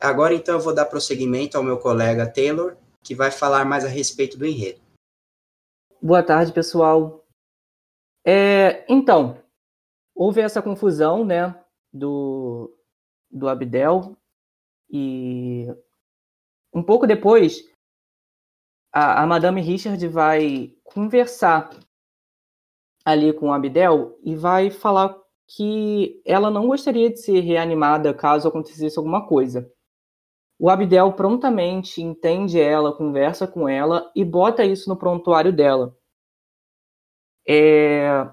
Agora, 0.00 0.34
então, 0.34 0.56
eu 0.56 0.60
vou 0.60 0.74
dar 0.74 0.86
prosseguimento 0.86 1.56
ao 1.56 1.62
meu 1.62 1.78
colega 1.78 2.26
Taylor, 2.26 2.76
que 3.02 3.14
vai 3.14 3.30
falar 3.30 3.64
mais 3.64 3.84
a 3.84 3.88
respeito 3.88 4.36
do 4.36 4.44
enredo. 4.44 4.80
Boa 6.00 6.22
tarde, 6.22 6.52
pessoal. 6.52 7.21
É, 8.24 8.84
então, 8.88 9.38
houve 10.14 10.40
essa 10.40 10.62
confusão, 10.62 11.24
né, 11.24 11.54
do, 11.92 12.72
do 13.30 13.48
Abdel, 13.48 14.16
e 14.90 15.66
um 16.72 16.82
pouco 16.82 17.06
depois, 17.06 17.64
a, 18.92 19.22
a 19.22 19.26
Madame 19.26 19.60
Richard 19.60 20.06
vai 20.08 20.74
conversar 20.84 21.70
ali 23.04 23.32
com 23.32 23.48
o 23.48 23.52
Abdel 23.52 24.18
e 24.22 24.36
vai 24.36 24.70
falar 24.70 25.20
que 25.48 26.22
ela 26.24 26.50
não 26.50 26.66
gostaria 26.68 27.10
de 27.10 27.20
ser 27.20 27.40
reanimada 27.40 28.14
caso 28.14 28.48
acontecesse 28.48 28.98
alguma 28.98 29.26
coisa. 29.26 29.70
O 30.58 30.70
Abdel 30.70 31.12
prontamente 31.14 32.00
entende 32.00 32.60
ela, 32.60 32.96
conversa 32.96 33.46
com 33.46 33.68
ela 33.68 34.10
e 34.14 34.24
bota 34.24 34.64
isso 34.64 34.88
no 34.88 34.96
prontuário 34.96 35.52
dela. 35.52 35.96
É... 37.46 38.28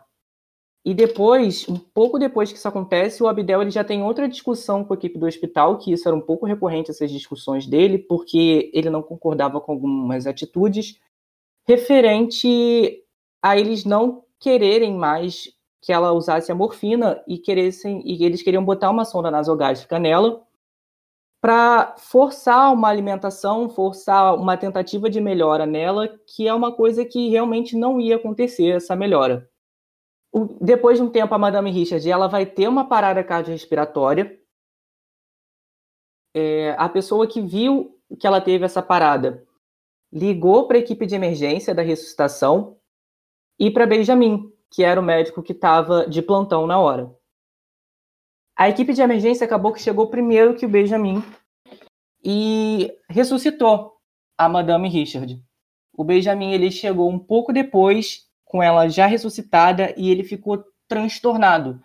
E 0.86 0.94
depois, 0.94 1.68
um 1.68 1.78
pouco 1.78 2.18
depois 2.18 2.52
que 2.52 2.58
isso 2.58 2.68
acontece, 2.68 3.22
o 3.22 3.28
Abdel 3.28 3.62
ele 3.62 3.70
já 3.70 3.84
tem 3.84 4.02
outra 4.02 4.30
discussão 4.30 4.84
com 4.84 4.94
a 4.94 4.98
equipe 4.98 5.20
do 5.20 5.26
hospital, 5.26 5.78
que 5.78 5.92
isso 5.92 6.08
era 6.08 6.16
um 6.16 6.22
pouco 6.22 6.46
recorrente 6.46 6.90
essas 6.90 7.12
discussões 7.12 7.68
dele, 7.68 7.98
porque 7.98 8.72
ele 8.74 8.90
não 8.90 9.04
concordava 9.04 9.60
com 9.60 9.74
algumas 9.74 10.26
atitudes 10.26 11.00
referente 11.70 13.04
a 13.44 13.56
eles 13.56 13.86
não 13.86 14.24
quererem 14.40 14.96
mais 14.96 15.50
que 15.82 15.94
ela 15.94 16.12
usasse 16.12 16.52
a 16.52 16.56
morfina 16.56 17.24
e 17.28 17.38
queressem 17.38 18.02
e 18.04 18.26
eles 18.26 18.42
queriam 18.42 18.66
botar 18.66 18.90
uma 18.90 19.06
sonda 19.06 19.30
nasogástrica 19.30 20.00
nela 20.00 20.42
para 21.42 21.96
forçar 21.98 22.74
uma 22.74 22.90
alimentação, 22.90 23.70
forçar 23.70 24.36
uma 24.36 24.58
tentativa 24.58 25.10
de 25.10 25.22
melhora 25.22 25.66
nela, 25.66 26.08
que 26.28 26.48
é 26.48 26.54
uma 26.54 26.74
coisa 26.74 27.06
que 27.06 27.30
realmente 27.30 27.78
não 27.78 28.00
ia 28.00 28.18
acontecer 28.18 28.76
essa 28.76 28.96
melhora. 28.96 29.50
O, 30.32 30.46
depois 30.62 30.98
de 30.98 31.04
um 31.04 31.10
tempo 31.10 31.34
a 31.34 31.38
Madame 31.38 31.72
Richard 31.72 32.08
ela 32.10 32.28
vai 32.28 32.46
ter 32.46 32.68
uma 32.68 32.88
parada 32.88 33.24
cardiorrespiratória. 33.24 34.38
É, 36.36 36.76
a 36.78 36.88
pessoa 36.88 37.26
que 37.26 37.42
viu 37.42 37.98
que 38.20 38.28
ela 38.28 38.42
teve 38.42 38.66
essa 38.66 38.82
parada 38.82 39.44
ligou 40.12 40.68
para 40.68 40.78
a 40.78 40.80
equipe 40.80 41.06
de 41.06 41.16
emergência 41.16 41.74
da 41.74 41.82
ressuscitação 41.82 42.78
e 43.58 43.72
para 43.72 43.86
Benjamin, 43.86 44.52
que 44.70 44.84
era 44.84 45.00
o 45.00 45.04
médico 45.04 45.44
que 45.44 45.52
estava 45.52 46.08
de 46.08 46.22
plantão 46.22 46.68
na 46.68 46.80
hora. 46.80 47.16
A 48.60 48.68
equipe 48.68 48.92
de 48.92 49.02
emergência 49.02 49.46
acabou 49.46 49.72
que 49.72 49.82
chegou 49.82 50.10
primeiro 50.10 50.54
que 50.54 50.66
o 50.66 50.70
Benjamin 50.70 51.24
e 52.22 52.94
ressuscitou 53.10 53.94
a 54.38 54.50
Madame 54.50 54.90
Richard. 54.90 55.42
O 55.94 56.04
Benjamin 56.04 56.52
ele 56.52 56.70
chegou 56.70 57.10
um 57.10 57.18
pouco 57.18 57.54
depois, 57.54 58.30
com 58.44 58.62
ela 58.62 58.90
já 58.90 59.06
ressuscitada, 59.06 59.94
e 59.96 60.10
ele 60.10 60.26
ficou 60.26 60.62
transtornado, 60.90 61.82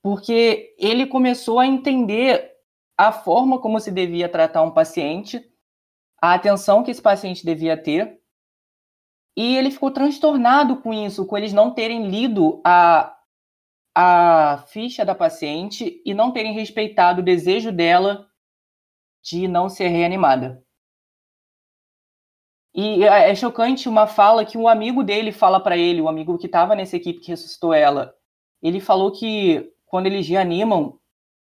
porque 0.00 0.72
ele 0.78 1.04
começou 1.04 1.58
a 1.58 1.66
entender 1.66 2.52
a 2.96 3.10
forma 3.10 3.58
como 3.58 3.80
se 3.80 3.90
devia 3.90 4.28
tratar 4.28 4.62
um 4.62 4.70
paciente 4.70 5.44
a 6.22 6.34
atenção 6.34 6.84
que 6.84 6.92
esse 6.92 7.02
paciente 7.02 7.44
devia 7.44 7.76
ter. 7.76 8.20
E 9.36 9.56
ele 9.56 9.72
ficou 9.72 9.90
transtornado 9.90 10.76
com 10.76 10.94
isso, 10.94 11.26
com 11.26 11.36
eles 11.36 11.52
não 11.52 11.74
terem 11.74 12.08
lido 12.08 12.60
a, 12.64 13.18
a 13.94 14.64
ficha 14.68 15.04
da 15.04 15.14
paciente 15.14 16.02
e 16.04 16.14
não 16.14 16.32
terem 16.32 16.52
respeitado 16.52 17.20
o 17.20 17.24
desejo 17.24 17.70
dela 17.70 18.28
de 19.22 19.46
não 19.46 19.68
ser 19.68 19.88
reanimada. 19.88 20.64
E 22.74 23.04
é, 23.04 23.30
é 23.30 23.34
chocante 23.34 23.88
uma 23.88 24.06
fala 24.06 24.46
que 24.46 24.56
um 24.56 24.66
amigo 24.66 25.04
dele 25.04 25.30
fala 25.30 25.60
para 25.60 25.76
ele, 25.76 26.00
o 26.00 26.08
amigo 26.08 26.38
que 26.38 26.46
estava 26.46 26.74
nessa 26.74 26.96
equipe 26.96 27.20
que 27.20 27.28
ressuscitou 27.28 27.74
ela. 27.74 28.14
Ele 28.62 28.80
falou 28.80 29.12
que 29.12 29.72
quando 29.84 30.06
eles 30.06 30.26
reanimam, 30.26 30.98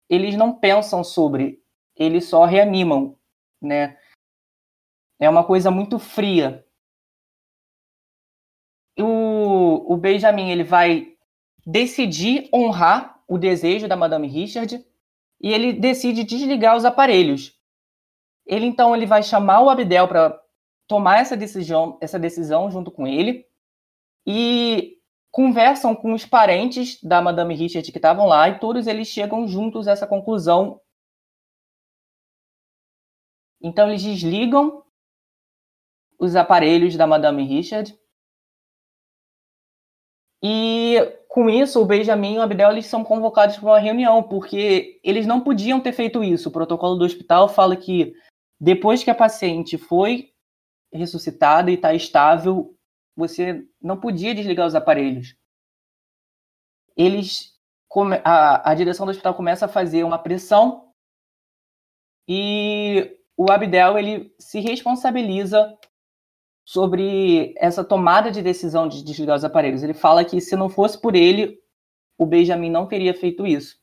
eles 0.09 0.35
não 0.35 0.53
pensam 0.53 1.03
sobre, 1.03 1.63
eles 1.95 2.25
só 2.25 2.43
reanimam, 2.43 3.17
né? 3.61 3.97
É 5.19 5.29
uma 5.29 5.45
coisa 5.45 5.71
muito 5.71 5.97
fria. 5.97 6.65
O, 8.99 9.93
o 9.93 9.97
Benjamin 9.97 10.51
ele 10.51 10.63
vai 10.63 11.14
decidir 11.65 12.49
honrar 12.53 13.21
o 13.27 13.37
desejo 13.37 13.87
da 13.87 13.95
Madame 13.95 14.27
Richard 14.27 14.85
e 15.41 15.51
ele 15.51 15.73
decide 15.73 16.23
desligar 16.23 16.77
os 16.77 16.85
aparelhos. 16.85 17.53
Ele 18.45 18.65
então 18.65 18.95
ele 18.95 19.05
vai 19.05 19.23
chamar 19.23 19.61
o 19.61 19.69
Abdel 19.69 20.07
para 20.07 20.39
tomar 20.87 21.19
essa 21.19 21.35
decisão, 21.35 21.97
essa 21.99 22.19
decisão 22.19 22.69
junto 22.69 22.91
com 22.91 23.07
ele 23.07 23.45
e 24.25 24.99
conversam 25.31 25.95
com 25.95 26.13
os 26.13 26.25
parentes 26.25 27.01
da 27.03 27.21
Madame 27.21 27.55
Richard 27.55 27.91
que 27.91 27.97
estavam 27.97 28.27
lá 28.27 28.47
e 28.47 28.59
todos 28.59 28.87
eles 28.87 29.07
chegam 29.07 29.47
juntos 29.47 29.87
a 29.87 29.91
essa 29.91 30.07
conclusão. 30.07 30.79
Então 33.61 33.89
eles 33.89 34.03
desligam 34.03 34.83
os 36.19 36.35
aparelhos 36.35 36.95
da 36.95 37.07
Madame 37.07 37.43
Richard 37.43 37.97
e 40.47 40.99
com 41.27 41.49
isso, 41.49 41.81
o 41.81 41.85
Benjamin 41.85 42.35
e 42.35 42.37
o 42.37 42.41
Abdel 42.43 42.69
eles 42.69 42.85
são 42.85 43.03
convocados 43.03 43.57
para 43.57 43.65
uma 43.65 43.79
reunião, 43.79 44.21
porque 44.21 45.01
eles 45.03 45.25
não 45.25 45.41
podiam 45.41 45.81
ter 45.81 45.91
feito 45.91 46.23
isso. 46.23 46.49
O 46.49 46.51
protocolo 46.51 46.95
do 46.95 47.03
hospital 47.03 47.49
fala 47.49 47.75
que 47.75 48.13
depois 48.61 49.03
que 49.03 49.09
a 49.09 49.15
paciente 49.15 49.75
foi 49.75 50.31
ressuscitada 50.93 51.71
e 51.71 51.73
está 51.73 51.95
estável, 51.95 52.77
você 53.17 53.67
não 53.81 53.99
podia 53.99 54.35
desligar 54.35 54.67
os 54.67 54.75
aparelhos. 54.75 55.35
Eles, 56.95 57.59
a, 58.23 58.69
a 58.69 58.75
direção 58.75 59.07
do 59.07 59.09
hospital 59.09 59.33
começa 59.33 59.65
a 59.65 59.69
fazer 59.69 60.03
uma 60.03 60.19
pressão 60.19 60.91
e 62.29 63.17
o 63.35 63.51
Abdel 63.51 63.97
ele 63.97 64.31
se 64.39 64.59
responsabiliza 64.59 65.75
sobre 66.65 67.53
essa 67.57 67.83
tomada 67.83 68.31
de 68.31 68.41
decisão 68.41 68.87
de 68.87 69.03
desligar 69.03 69.37
os 69.37 69.43
aparelhos. 69.43 69.83
Ele 69.83 69.93
fala 69.93 70.25
que 70.25 70.41
se 70.41 70.55
não 70.55 70.67
fosse 70.67 70.99
por 70.99 71.15
ele, 71.15 71.59
o 72.17 72.25
Benjamin 72.25 72.71
não 72.71 72.87
teria 72.87 73.13
feito 73.13 73.45
isso. 73.45 73.77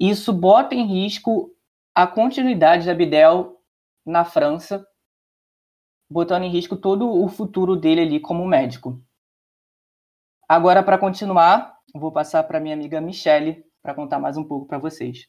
Isso 0.00 0.32
bota 0.32 0.76
em 0.76 0.86
risco 0.86 1.52
a 1.92 2.06
continuidade 2.06 2.84
de 2.84 2.90
Abdel 2.90 3.60
na 4.06 4.24
França, 4.24 4.86
botando 6.08 6.44
em 6.44 6.50
risco 6.50 6.76
todo 6.76 7.10
o 7.10 7.28
futuro 7.28 7.74
dele 7.74 8.02
ali 8.02 8.20
como 8.20 8.46
médico. 8.46 9.02
Agora, 10.48 10.82
para 10.82 10.96
continuar, 10.96 11.76
vou 11.92 12.12
passar 12.12 12.44
para 12.44 12.60
minha 12.60 12.74
amiga 12.74 13.00
Michele 13.00 13.64
para 13.82 13.94
contar 13.94 14.20
mais 14.20 14.36
um 14.36 14.44
pouco 14.44 14.66
para 14.66 14.78
vocês. 14.78 15.28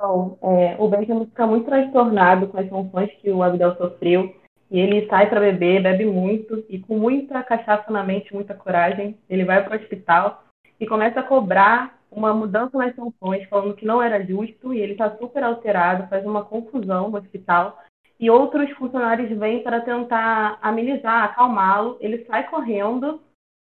Então, 0.00 0.38
é, 0.42 0.76
o 0.78 0.88
Benjamin 0.88 1.26
fica 1.26 1.46
muito 1.46 1.66
transtornado 1.66 2.48
com 2.48 2.58
as 2.58 2.66
funções 2.70 3.12
que 3.20 3.30
o 3.30 3.42
Abdel 3.42 3.76
sofreu. 3.76 4.34
E 4.70 4.80
ele 4.80 5.06
sai 5.08 5.28
para 5.28 5.40
beber, 5.40 5.82
bebe 5.82 6.06
muito, 6.06 6.64
e 6.70 6.78
com 6.78 6.96
muita 6.96 7.42
cachaça 7.42 7.92
na 7.92 8.02
mente, 8.02 8.32
muita 8.32 8.54
coragem, 8.54 9.18
ele 9.28 9.44
vai 9.44 9.62
para 9.62 9.76
o 9.76 9.80
hospital 9.80 10.44
e 10.78 10.86
começa 10.86 11.20
a 11.20 11.24
cobrar 11.24 11.98
uma 12.10 12.32
mudança 12.32 12.78
nas 12.78 12.94
funções, 12.94 13.46
falando 13.48 13.74
que 13.74 13.84
não 13.84 14.00
era 14.00 14.24
justo, 14.24 14.72
e 14.72 14.80
ele 14.80 14.92
está 14.92 15.14
super 15.18 15.42
alterado, 15.42 16.08
faz 16.08 16.24
uma 16.24 16.44
confusão 16.44 17.10
no 17.10 17.18
hospital. 17.18 17.78
E 18.18 18.30
outros 18.30 18.70
funcionários 18.72 19.28
vêm 19.38 19.62
para 19.62 19.82
tentar 19.82 20.58
amenizar, 20.62 21.24
acalmá-lo. 21.24 21.98
Ele 22.00 22.24
sai 22.24 22.48
correndo, 22.48 23.20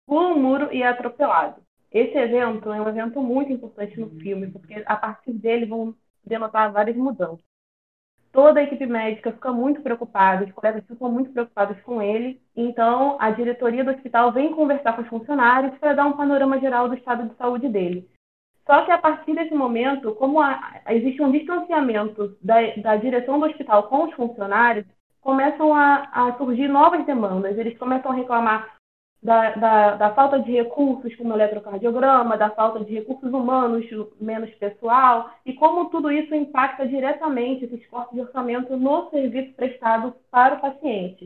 pula 0.05 0.33
um 0.33 0.41
muro 0.41 0.67
e 0.73 0.83
é 0.83 0.87
atropelado. 0.87 1.61
Esse 1.91 2.17
evento 2.17 2.73
é 2.73 2.81
um 2.81 2.89
evento 2.89 3.21
muito 3.21 3.53
importante 3.53 3.97
no 3.97 4.09
filme, 4.09 4.47
porque 4.47 4.83
a 4.85 4.95
partir 4.97 5.31
dele 5.31 5.65
vão 5.65 5.95
denotar 6.25 6.71
várias 6.71 6.95
mudanças. 6.95 7.43
Toda 8.31 8.59
a 8.59 8.63
equipe 8.63 8.85
médica 8.85 9.31
fica 9.31 9.53
muito 9.53 9.81
preocupada, 9.81 10.43
os 10.43 10.51
colegas 10.51 10.83
ficam 10.85 11.09
muito 11.09 11.31
preocupados 11.31 11.79
com 11.81 12.01
ele, 12.01 12.41
então 12.53 13.15
a 13.17 13.31
diretoria 13.31 13.83
do 13.83 13.91
hospital 13.91 14.33
vem 14.33 14.53
conversar 14.53 14.93
com 14.93 15.03
os 15.03 15.07
funcionários 15.07 15.77
para 15.77 15.93
dar 15.93 16.05
um 16.05 16.17
panorama 16.17 16.59
geral 16.59 16.89
do 16.89 16.95
estado 16.95 17.29
de 17.29 17.35
saúde 17.35 17.69
dele. 17.69 18.09
Só 18.65 18.83
que 18.83 18.91
a 18.91 18.97
partir 18.97 19.35
desse 19.35 19.53
momento, 19.53 20.13
como 20.15 20.39
existe 20.89 21.21
um 21.21 21.31
distanciamento 21.31 22.35
da, 22.41 22.55
da, 22.77 22.97
direção 22.97 23.39
do 23.39 23.45
hospital 23.45 23.83
com 23.83 24.05
os 24.05 24.13
funcionários, 24.15 24.85
começam 25.21 25.73
a, 25.73 26.09
a 26.11 26.37
surgir 26.37 26.67
novas 26.67 27.05
demandas. 27.05 27.57
Eles 27.57 27.77
começam 27.77 28.11
a 28.11 28.15
reclamar 28.15 28.74
da, 29.25 29.49
da, 29.55 29.95
da, 29.95 30.13
falta 30.13 30.39
de 30.39 30.51
recursos, 30.51 31.15
como 31.15 31.33
eletrocardiograma, 31.33 32.37
da 32.37 32.51
falta 32.51 32.85
de 32.85 32.93
recursos 32.93 33.33
humanos, 33.33 33.83
menos 34.21 34.51
pessoal, 34.51 35.31
e 35.43 35.53
como 35.53 35.89
tudo 35.89 36.11
isso 36.11 36.35
impacta 36.35 36.87
diretamente 36.87 37.65
esses 37.65 37.85
cortes 37.87 38.13
de 38.13 38.21
orçamento 38.21 38.77
no 38.77 39.09
serviço 39.09 39.51
prestado 39.55 40.13
para 40.29 40.55
o 40.55 40.61
paciente. 40.61 41.25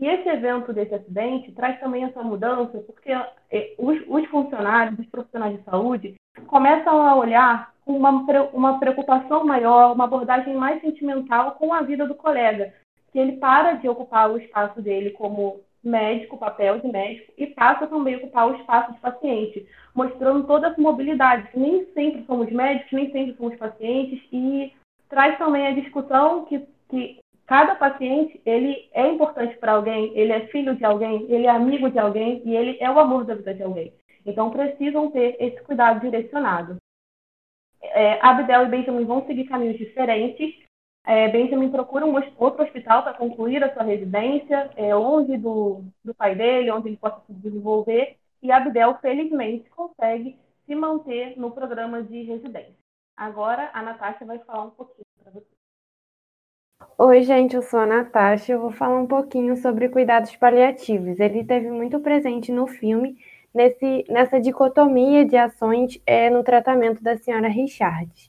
E 0.00 0.08
esse 0.08 0.26
evento 0.26 0.72
desse 0.72 0.94
acidente 0.94 1.52
traz 1.52 1.78
também 1.80 2.04
essa 2.04 2.22
mudança, 2.22 2.78
porque 2.78 3.12
é, 3.12 3.74
os, 3.78 4.02
os 4.08 4.26
funcionários, 4.28 4.98
os 4.98 5.06
profissionais 5.06 5.58
de 5.58 5.64
saúde, 5.64 6.14
começam 6.46 7.02
a 7.02 7.14
olhar 7.14 7.74
com 7.84 7.92
uma, 7.92 8.10
uma 8.54 8.80
preocupação 8.80 9.44
maior, 9.44 9.92
uma 9.92 10.04
abordagem 10.04 10.54
mais 10.54 10.80
sentimental 10.80 11.52
com 11.52 11.74
a 11.74 11.82
vida 11.82 12.06
do 12.06 12.14
colega, 12.14 12.72
que 13.12 13.18
ele 13.18 13.36
para 13.36 13.74
de 13.74 13.86
ocupar 13.86 14.30
o 14.30 14.38
espaço 14.38 14.80
dele 14.80 15.10
como 15.10 15.60
médico, 15.88 16.38
papel 16.38 16.80
de 16.80 16.88
médico, 16.88 17.32
e 17.36 17.46
passa 17.46 17.86
também 17.86 18.14
a 18.14 18.18
ocupar 18.18 18.50
o 18.50 18.56
espaço 18.56 18.92
de 18.92 19.00
paciente, 19.00 19.68
mostrando 19.94 20.46
toda 20.46 20.68
essa 20.68 20.80
mobilidade, 20.80 21.50
que 21.50 21.58
nem 21.58 21.84
sempre 21.92 22.24
somos 22.24 22.50
médicos, 22.50 22.92
nem 22.92 23.10
sempre 23.10 23.36
somos 23.36 23.56
pacientes, 23.56 24.20
e 24.32 24.72
traz 25.08 25.36
também 25.38 25.66
a 25.66 25.74
discussão 25.74 26.44
que, 26.46 26.66
que 26.88 27.18
cada 27.46 27.74
paciente, 27.74 28.40
ele 28.44 28.88
é 28.92 29.06
importante 29.08 29.56
para 29.58 29.72
alguém, 29.72 30.12
ele 30.14 30.32
é 30.32 30.46
filho 30.48 30.74
de 30.74 30.84
alguém, 30.84 31.26
ele 31.28 31.46
é 31.46 31.50
amigo 31.50 31.90
de 31.90 31.98
alguém, 31.98 32.42
e 32.44 32.56
ele 32.56 32.78
é 32.80 32.90
o 32.90 32.98
amor 32.98 33.24
da 33.24 33.34
vida 33.34 33.54
de 33.54 33.62
alguém. 33.62 33.92
Então, 34.26 34.50
precisam 34.50 35.10
ter 35.10 35.36
esse 35.38 35.60
cuidado 35.62 36.00
direcionado. 36.00 36.76
É, 37.82 38.18
Abdel 38.22 38.64
e 38.64 38.68
Benjamin 38.68 39.04
vão 39.04 39.26
seguir 39.26 39.44
caminhos 39.44 39.76
diferentes, 39.76 40.63
é, 41.06 41.28
Benjamin 41.28 41.70
procura 41.70 42.06
um 42.06 42.14
outro 42.38 42.62
hospital 42.62 43.02
para 43.02 43.14
concluir 43.14 43.62
a 43.62 43.72
sua 43.74 43.82
residência, 43.82 44.70
é, 44.74 44.94
longe 44.94 45.36
do, 45.36 45.84
do 46.02 46.14
pai 46.14 46.34
dele, 46.34 46.70
onde 46.70 46.88
ele 46.88 46.96
possa 46.96 47.20
se 47.26 47.32
desenvolver, 47.34 48.16
e 48.42 48.50
Abdel, 48.50 48.98
felizmente, 49.00 49.68
consegue 49.70 50.38
se 50.66 50.74
manter 50.74 51.38
no 51.38 51.50
programa 51.50 52.02
de 52.02 52.22
residência. 52.22 52.74
Agora, 53.16 53.70
a 53.72 53.82
Natasha 53.82 54.24
vai 54.24 54.38
falar 54.40 54.64
um 54.64 54.70
pouquinho 54.70 55.04
para 55.22 55.32
você. 55.32 55.46
Oi, 56.98 57.22
gente, 57.22 57.54
eu 57.54 57.62
sou 57.62 57.80
a 57.80 57.86
Natasha. 57.86 58.52
Eu 58.52 58.60
vou 58.60 58.70
falar 58.70 58.98
um 58.98 59.06
pouquinho 59.06 59.56
sobre 59.56 59.88
cuidados 59.88 60.34
paliativos. 60.36 61.20
Ele 61.20 61.44
teve 61.44 61.70
muito 61.70 62.00
presente 62.00 62.50
no 62.50 62.66
filme, 62.66 63.16
nesse, 63.52 64.04
nessa 64.08 64.40
dicotomia 64.40 65.24
de 65.24 65.36
ações 65.36 66.00
é, 66.06 66.28
no 66.28 66.42
tratamento 66.42 67.02
da 67.02 67.16
senhora 67.16 67.48
Richards. 67.48 68.28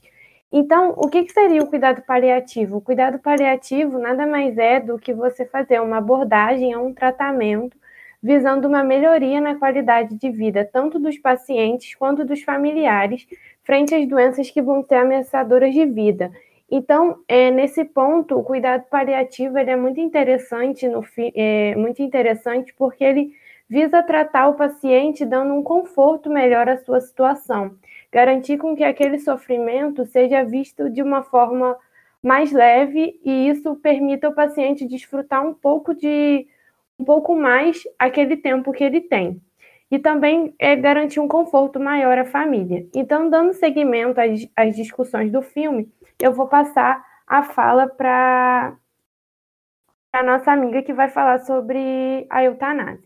Então, 0.52 0.94
o 0.96 1.08
que, 1.08 1.24
que 1.24 1.32
seria 1.32 1.62
o 1.62 1.66
cuidado 1.66 2.02
paliativo? 2.02 2.76
O 2.76 2.80
cuidado 2.80 3.18
paliativo 3.18 3.98
nada 3.98 4.26
mais 4.26 4.56
é 4.56 4.80
do 4.80 4.98
que 4.98 5.12
você 5.12 5.44
fazer 5.44 5.80
uma 5.80 5.98
abordagem 5.98 6.72
a 6.72 6.78
um 6.80 6.94
tratamento 6.94 7.76
visando 8.22 8.66
uma 8.66 8.82
melhoria 8.82 9.40
na 9.40 9.56
qualidade 9.56 10.16
de 10.16 10.30
vida 10.30 10.68
tanto 10.72 10.98
dos 10.98 11.18
pacientes 11.18 11.94
quanto 11.94 12.24
dos 12.24 12.42
familiares 12.42 13.26
frente 13.62 13.94
às 13.94 14.08
doenças 14.08 14.50
que 14.50 14.62
vão 14.62 14.84
ser 14.84 14.96
ameaçadoras 14.96 15.74
de 15.74 15.84
vida. 15.84 16.32
Então, 16.70 17.18
é, 17.28 17.50
nesse 17.50 17.84
ponto, 17.84 18.36
o 18.38 18.42
cuidado 18.42 18.84
paliativo 18.90 19.58
ele 19.58 19.70
é 19.70 19.76
muito 19.76 20.00
interessante, 20.00 20.88
no, 20.88 21.04
é, 21.34 21.74
muito 21.76 22.02
interessante 22.02 22.74
porque 22.76 23.04
ele 23.04 23.32
visa 23.68 24.02
tratar 24.02 24.48
o 24.48 24.54
paciente 24.54 25.24
dando 25.24 25.52
um 25.54 25.62
conforto 25.62 26.30
melhor 26.30 26.68
à 26.68 26.76
sua 26.78 27.00
situação 27.00 27.76
garantir 28.16 28.56
com 28.56 28.74
que 28.74 28.82
aquele 28.82 29.18
sofrimento 29.18 30.06
seja 30.06 30.42
visto 30.42 30.88
de 30.88 31.02
uma 31.02 31.22
forma 31.22 31.76
mais 32.22 32.50
leve 32.50 33.20
e 33.22 33.50
isso 33.50 33.76
permita 33.76 34.26
ao 34.26 34.32
paciente 34.32 34.88
desfrutar 34.88 35.46
um 35.46 35.52
pouco 35.52 35.94
de 35.94 36.46
um 36.98 37.04
pouco 37.04 37.36
mais 37.36 37.82
aquele 37.98 38.38
tempo 38.38 38.72
que 38.72 38.82
ele 38.82 39.02
tem. 39.02 39.38
E 39.90 39.98
também 39.98 40.54
é 40.58 40.74
garantir 40.74 41.20
um 41.20 41.28
conforto 41.28 41.78
maior 41.78 42.16
à 42.16 42.24
família. 42.24 42.88
Então, 42.94 43.28
dando 43.28 43.52
seguimento 43.52 44.18
às, 44.18 44.48
às 44.56 44.74
discussões 44.74 45.30
do 45.30 45.42
filme, 45.42 45.92
eu 46.18 46.32
vou 46.32 46.48
passar 46.48 47.04
a 47.26 47.42
fala 47.42 47.86
para 47.86 48.78
a 50.10 50.22
nossa 50.22 50.50
amiga 50.52 50.82
que 50.82 50.94
vai 50.94 51.10
falar 51.10 51.40
sobre 51.40 52.26
a 52.30 52.42
eutanásia. 52.42 53.05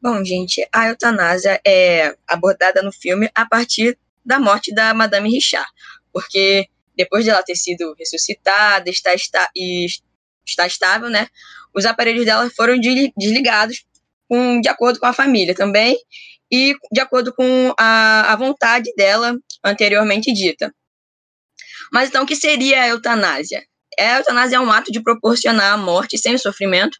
Bom, 0.00 0.24
gente, 0.24 0.66
a 0.72 0.88
eutanásia 0.88 1.60
é 1.66 2.14
abordada 2.26 2.82
no 2.82 2.92
filme 2.92 3.30
a 3.34 3.46
partir 3.46 3.98
da 4.24 4.38
morte 4.38 4.74
da 4.74 4.92
Madame 4.92 5.30
Richard, 5.30 5.66
porque 6.12 6.68
depois 6.96 7.24
de 7.24 7.30
ela 7.30 7.42
ter 7.42 7.56
sido 7.56 7.94
ressuscitada, 7.98 8.88
está, 8.90 9.14
está, 9.14 9.48
e 9.54 9.86
está 10.44 10.66
estável, 10.66 11.08
né? 11.08 11.28
Os 11.74 11.86
aparelhos 11.86 12.24
dela 12.24 12.50
foram 12.56 12.78
desligados 12.78 13.84
com, 14.28 14.60
de 14.60 14.68
acordo 14.68 14.98
com 14.98 15.06
a 15.06 15.12
família 15.12 15.54
também 15.54 15.96
e 16.50 16.74
de 16.92 17.00
acordo 17.00 17.34
com 17.34 17.74
a, 17.78 18.32
a 18.32 18.36
vontade 18.36 18.92
dela 18.96 19.36
anteriormente 19.64 20.32
dita. 20.32 20.74
Mas 21.92 22.08
então, 22.08 22.24
o 22.24 22.26
que 22.26 22.36
seria 22.36 22.82
a 22.82 22.88
eutanásia? 22.88 23.64
A 23.98 24.18
eutanásia 24.18 24.56
é 24.56 24.60
um 24.60 24.70
ato 24.70 24.92
de 24.92 25.02
proporcionar 25.02 25.72
a 25.72 25.76
morte 25.76 26.18
sem 26.18 26.36
sofrimento 26.36 26.98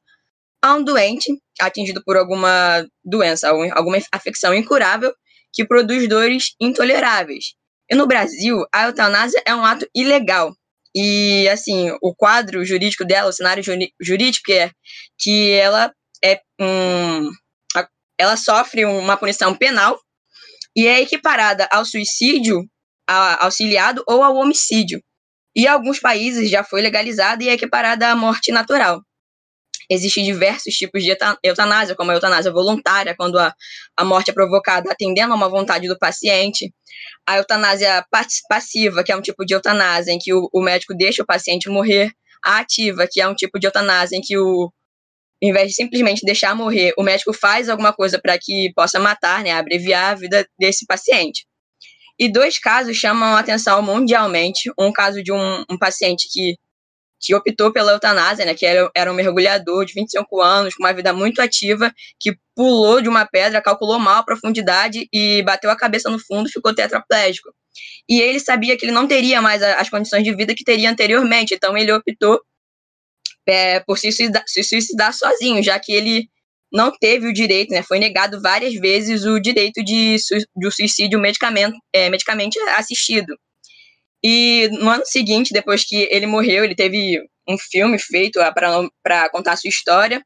a 0.66 0.74
um 0.74 0.84
doente 0.84 1.32
atingido 1.60 2.02
por 2.04 2.16
alguma 2.16 2.86
doença, 3.04 3.48
alguma 3.48 3.98
afecção 4.12 4.54
incurável 4.54 5.12
que 5.52 5.64
produz 5.64 6.08
dores 6.08 6.54
intoleráveis. 6.60 7.54
E 7.90 7.94
no 7.94 8.06
Brasil, 8.06 8.64
a 8.72 8.86
eutanásia 8.86 9.42
é 9.46 9.54
um 9.54 9.64
ato 9.64 9.88
ilegal. 9.94 10.54
E, 10.94 11.48
assim, 11.48 11.90
o 12.02 12.14
quadro 12.14 12.64
jurídico 12.64 13.04
dela, 13.04 13.28
o 13.28 13.32
cenário 13.32 13.62
jurídico 14.00 14.50
é 14.50 14.70
que 15.18 15.50
ela 15.52 15.92
é 16.24 16.40
um, 16.60 17.30
ela 18.18 18.36
sofre 18.36 18.84
uma 18.84 19.16
punição 19.16 19.54
penal 19.54 19.98
e 20.74 20.86
é 20.86 21.00
equiparada 21.00 21.68
ao 21.70 21.84
suicídio 21.84 22.64
auxiliado 23.06 24.02
ou 24.06 24.22
ao 24.22 24.34
homicídio. 24.36 25.00
E 25.54 25.62
em 25.64 25.66
alguns 25.68 26.00
países 26.00 26.50
já 26.50 26.64
foi 26.64 26.82
legalizada 26.82 27.42
e 27.42 27.48
é 27.48 27.52
equiparada 27.52 28.08
à 28.08 28.16
morte 28.16 28.50
natural. 28.50 29.00
Existem 29.90 30.24
diversos 30.24 30.74
tipos 30.74 31.02
de 31.02 31.16
eutanásia, 31.42 31.94
como 31.94 32.10
a 32.10 32.14
eutanásia 32.14 32.52
voluntária, 32.52 33.14
quando 33.16 33.38
a, 33.38 33.54
a 33.96 34.04
morte 34.04 34.30
é 34.30 34.34
provocada 34.34 34.90
atendendo 34.90 35.32
a 35.32 35.36
uma 35.36 35.48
vontade 35.48 35.88
do 35.88 35.98
paciente. 35.98 36.72
A 37.26 37.36
eutanásia 37.38 38.04
passiva, 38.48 39.04
que 39.04 39.12
é 39.12 39.16
um 39.16 39.22
tipo 39.22 39.44
de 39.44 39.54
eutanásia 39.54 40.12
em 40.12 40.18
que 40.18 40.32
o, 40.34 40.48
o 40.52 40.62
médico 40.62 40.94
deixa 40.94 41.22
o 41.22 41.26
paciente 41.26 41.68
morrer. 41.68 42.10
A 42.44 42.58
ativa, 42.58 43.06
que 43.10 43.20
é 43.20 43.26
um 43.26 43.34
tipo 43.34 43.58
de 43.58 43.66
eutanásia 43.66 44.16
em 44.16 44.20
que 44.20 44.36
o, 44.38 44.70
em 45.42 45.52
vez 45.52 45.68
de 45.68 45.74
simplesmente 45.74 46.24
deixar 46.24 46.54
morrer, 46.54 46.92
o 46.96 47.02
médico 47.02 47.32
faz 47.32 47.68
alguma 47.68 47.92
coisa 47.92 48.20
para 48.20 48.38
que 48.38 48.72
possa 48.74 48.98
matar, 48.98 49.42
né, 49.42 49.52
abreviar 49.52 50.12
a 50.12 50.14
vida 50.14 50.46
desse 50.58 50.86
paciente. 50.86 51.46
E 52.18 52.30
dois 52.30 52.58
casos 52.58 52.96
chamam 52.96 53.36
a 53.36 53.40
atenção 53.40 53.82
mundialmente. 53.82 54.70
Um 54.78 54.90
caso 54.90 55.22
de 55.22 55.32
um, 55.32 55.64
um 55.70 55.78
paciente 55.78 56.28
que 56.32 56.56
que 57.20 57.34
optou 57.34 57.72
pela 57.72 57.92
eutanásia, 57.92 58.44
né, 58.44 58.54
que 58.54 58.66
era, 58.66 58.90
era 58.94 59.10
um 59.10 59.14
mergulhador 59.14 59.84
de 59.84 59.94
25 59.94 60.40
anos, 60.40 60.74
com 60.74 60.82
uma 60.82 60.92
vida 60.92 61.12
muito 61.12 61.40
ativa, 61.40 61.92
que 62.20 62.36
pulou 62.54 63.00
de 63.00 63.08
uma 63.08 63.26
pedra, 63.26 63.62
calculou 63.62 63.98
mal 63.98 64.18
a 64.18 64.24
profundidade 64.24 65.08
e 65.12 65.42
bateu 65.42 65.70
a 65.70 65.76
cabeça 65.76 66.10
no 66.10 66.18
fundo, 66.18 66.50
ficou 66.50 66.74
tetraplégico. 66.74 67.50
E 68.08 68.20
ele 68.20 68.40
sabia 68.40 68.76
que 68.76 68.84
ele 68.84 68.92
não 68.92 69.06
teria 69.06 69.42
mais 69.42 69.62
as 69.62 69.90
condições 69.90 70.24
de 70.24 70.34
vida 70.34 70.54
que 70.54 70.64
teria 70.64 70.90
anteriormente, 70.90 71.54
então 71.54 71.76
ele 71.76 71.92
optou 71.92 72.40
é, 73.46 73.80
por 73.80 73.98
se 73.98 74.10
suicidar, 74.12 74.44
se 74.46 74.62
suicidar 74.62 75.12
sozinho, 75.12 75.62
já 75.62 75.78
que 75.78 75.92
ele 75.92 76.28
não 76.72 76.90
teve 76.90 77.28
o 77.28 77.32
direito, 77.32 77.70
né, 77.70 77.82
foi 77.82 77.98
negado 77.98 78.40
várias 78.40 78.74
vezes 78.74 79.24
o 79.24 79.40
direito 79.40 79.82
de, 79.84 80.16
de 80.56 80.70
suicídio 80.70 81.20
é, 81.92 82.10
medicamente 82.10 82.58
assistido. 82.76 83.36
E 84.24 84.68
no 84.72 84.90
ano 84.90 85.04
seguinte, 85.04 85.52
depois 85.52 85.84
que 85.84 86.08
ele 86.10 86.26
morreu, 86.26 86.64
ele 86.64 86.74
teve 86.74 87.20
um 87.48 87.56
filme 87.58 87.98
feito 87.98 88.40
para 89.02 89.28
contar 89.30 89.56
sua 89.56 89.68
história. 89.68 90.22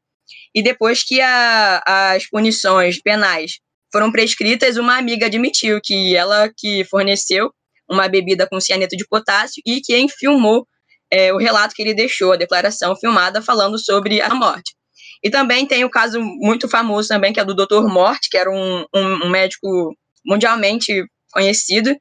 E 0.55 0.61
depois 0.61 1.03
que 1.03 1.21
a, 1.21 1.81
as 1.85 2.27
punições 2.29 3.01
penais 3.01 3.59
foram 3.91 4.11
prescritas, 4.11 4.77
uma 4.77 4.97
amiga 4.97 5.25
admitiu 5.25 5.79
que 5.83 6.15
ela 6.15 6.49
que 6.57 6.83
forneceu 6.85 7.51
uma 7.89 8.07
bebida 8.07 8.47
com 8.47 8.59
cianeto 8.59 8.95
de 8.95 9.05
potássio 9.05 9.61
e 9.65 9.81
quem 9.81 10.07
filmou 10.07 10.65
é, 11.11 11.33
o 11.33 11.37
relato 11.37 11.75
que 11.75 11.81
ele 11.81 11.93
deixou, 11.93 12.31
a 12.31 12.37
declaração 12.37 12.95
filmada 12.95 13.41
falando 13.41 13.77
sobre 13.77 14.21
a 14.21 14.33
morte. 14.33 14.73
E 15.21 15.29
também 15.29 15.67
tem 15.67 15.83
o 15.83 15.89
caso 15.89 16.19
muito 16.21 16.69
famoso 16.69 17.09
também, 17.09 17.33
que 17.33 17.39
é 17.39 17.45
do 17.45 17.53
Dr. 17.53 17.83
Morte, 17.83 18.29
que 18.29 18.37
era 18.37 18.49
um, 18.49 18.85
um, 18.95 19.25
um 19.25 19.29
médico 19.29 19.93
mundialmente 20.25 21.03
conhecido, 21.31 21.95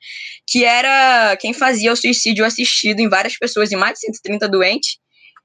que 0.46 0.64
era 0.64 1.36
quem 1.36 1.52
fazia 1.52 1.92
o 1.92 1.96
suicídio 1.96 2.44
assistido 2.44 3.00
em 3.00 3.08
várias 3.08 3.38
pessoas, 3.38 3.72
em 3.72 3.76
mais 3.76 3.94
de 3.94 4.00
130 4.00 4.48
doentes, 4.48 4.98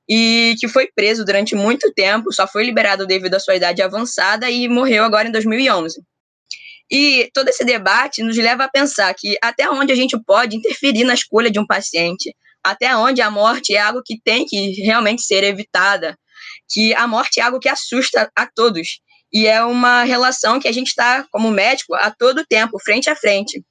e 0.10 0.56
que 0.60 0.68
foi 0.68 0.88
preso 0.96 1.26
durante 1.26 1.56
muito 1.56 1.92
tempo, 1.94 2.32
só 2.32 2.48
foi 2.48 2.64
liberado 2.64 3.08
devido 3.08 3.36
à 3.36 3.40
sua 3.40 3.56
idade 3.56 3.82
avançada 3.82 4.50
e 4.50 4.68
morreu 4.68 5.04
agora 5.04 5.28
em 5.28 5.32
2011. 5.32 6.00
E 6.92 7.30
todo 7.34 7.50
esse 7.50 7.66
debate 7.66 8.22
nos 8.22 8.38
leva 8.38 8.66
a 8.66 8.70
pensar 8.70 9.14
que 9.16 9.38
até 9.42 9.70
onde 9.70 9.92
a 9.92 9.96
gente 9.96 10.18
pode 10.24 10.56
interferir 10.56 11.04
na 11.04 11.16
escolha 11.16 11.50
de 11.50 11.60
um 11.60 11.66
paciente, 11.66 12.36
até 12.64 12.96
onde 12.96 13.22
a 13.22 13.32
morte 13.32 13.76
é 13.76 13.80
algo 13.80 14.02
que 14.06 14.20
tem 14.24 14.46
que 14.46 14.72
realmente 14.82 15.24
ser 15.24 15.44
evitada, 15.44 16.18
que 16.70 16.94
a 16.94 17.08
morte 17.08 17.40
é 17.40 17.44
algo 17.44 17.60
que 17.60 17.70
assusta 17.70 18.30
a 18.36 18.48
todos. 18.48 19.00
E 19.34 19.48
é 19.48 19.64
uma 19.64 20.04
relação 20.04 20.60
que 20.60 20.68
a 20.68 20.72
gente 20.72 20.88
está, 20.88 21.26
como 21.32 21.52
médico, 21.52 21.94
a 21.96 22.12
todo 22.12 22.46
tempo, 22.46 22.80
frente 22.84 23.10
a 23.10 23.16
frente. 23.16 23.64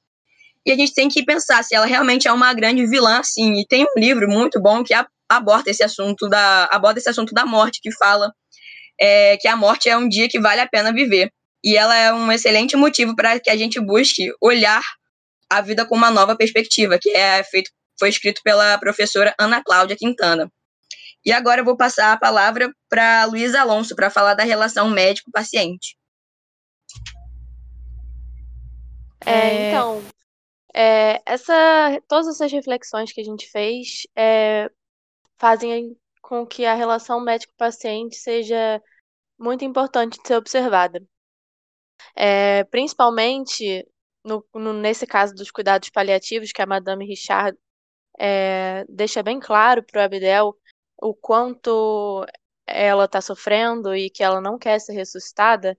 E 0.67 0.73
a 0.73 0.77
gente 0.77 0.95
tem 0.95 1.09
que 1.09 1.25
pensar 1.25 1.63
se 1.63 1.75
ela 1.75 1.87
realmente 1.87 2.27
é 2.27 2.33
uma 2.33 2.53
grande 2.55 2.87
vilã, 2.87 3.19
assim. 3.19 3.61
E 3.61 3.67
tem 3.67 3.85
um 3.85 4.01
livro 4.01 4.29
muito 4.29 4.61
bom 4.61 4.83
que 4.83 4.95
aborda 5.29 5.71
esse 5.71 5.83
assunto 5.83 6.29
da, 6.29 6.69
aborda 6.73 6.99
esse 6.99 7.09
assunto 7.09 7.35
da 7.35 7.45
morte, 7.45 7.81
que 7.83 7.93
fala 7.93 8.33
é, 9.01 9.37
que 9.37 9.49
a 9.49 9.57
morte 9.57 9.89
é 9.89 9.97
um 9.97 10.09
dia 10.09 10.29
que 10.29 10.41
vale 10.41 10.61
a 10.61 10.69
pena 10.69 10.93
viver. 10.93 11.31
E 11.63 11.77
ela 11.77 11.97
é 11.97 12.13
um 12.13 12.31
excelente 12.31 12.77
motivo 12.77 13.15
para 13.15 13.39
que 13.41 13.51
a 13.51 13.57
gente 13.57 13.81
busque 13.81 14.31
olhar 14.41 14.83
a 15.51 15.61
vida 15.61 15.87
com 15.87 15.97
uma 15.97 16.11
nova 16.11 16.37
perspectiva, 16.37 16.99
que 17.01 17.11
é 17.11 17.43
feito, 17.45 17.71
foi 17.99 18.09
escrito 18.09 18.41
pela 18.43 18.79
professora 18.79 19.35
Ana 19.39 19.63
Cláudia 19.63 19.97
Quintana. 19.97 20.51
E 21.25 21.33
agora 21.33 21.61
eu 21.61 21.65
vou 21.65 21.77
passar 21.77 22.13
a 22.13 22.19
palavra 22.19 22.71
para 22.89 23.25
Luiz 23.25 23.55
Alonso 23.55 23.97
para 23.97 24.11
falar 24.11 24.35
da 24.35 24.45
relação 24.45 24.91
médico-paciente. 24.91 25.97
É, 29.25 29.71
então, 29.71 30.05
é, 30.75 31.23
essa, 31.25 31.55
todas 32.09 32.29
essas 32.29 32.51
reflexões 32.53 33.13
que 33.13 33.21
a 33.21 33.25
gente 33.25 33.49
fez 33.51 34.07
é, 34.17 34.69
fazem 35.39 35.97
com 36.21 36.47
que 36.47 36.65
a 36.65 36.75
relação 36.75 37.21
médico-paciente 37.21 38.17
seja 38.17 38.83
muito 39.39 39.65
importante 39.65 40.19
de 40.21 40.27
ser 40.27 40.37
observada. 40.37 41.03
É, 42.17 42.65
principalmente 42.65 43.87
no, 44.25 44.45
no, 44.55 44.73
nesse 44.73 45.07
caso 45.07 45.35
dos 45.35 45.51
cuidados 45.51 45.91
paliativos, 45.91 46.53
que 46.53 46.63
a 46.63 46.67
Madame 46.67 47.07
Richard 47.07 47.57
é, 48.19 48.85
deixa 48.89 49.23
bem 49.23 49.39
claro 49.39 49.83
para 49.85 50.01
o 50.01 50.05
Abdel 50.05 50.57
o 50.97 51.15
quanto 51.15 52.25
ela 52.67 53.05
está 53.05 53.21
sofrendo 53.21 53.95
e 53.95 54.11
que 54.11 54.23
ela 54.23 54.41
não 54.41 54.59
quer 54.59 54.81
ser 54.81 54.95
ressuscitada, 54.95 55.79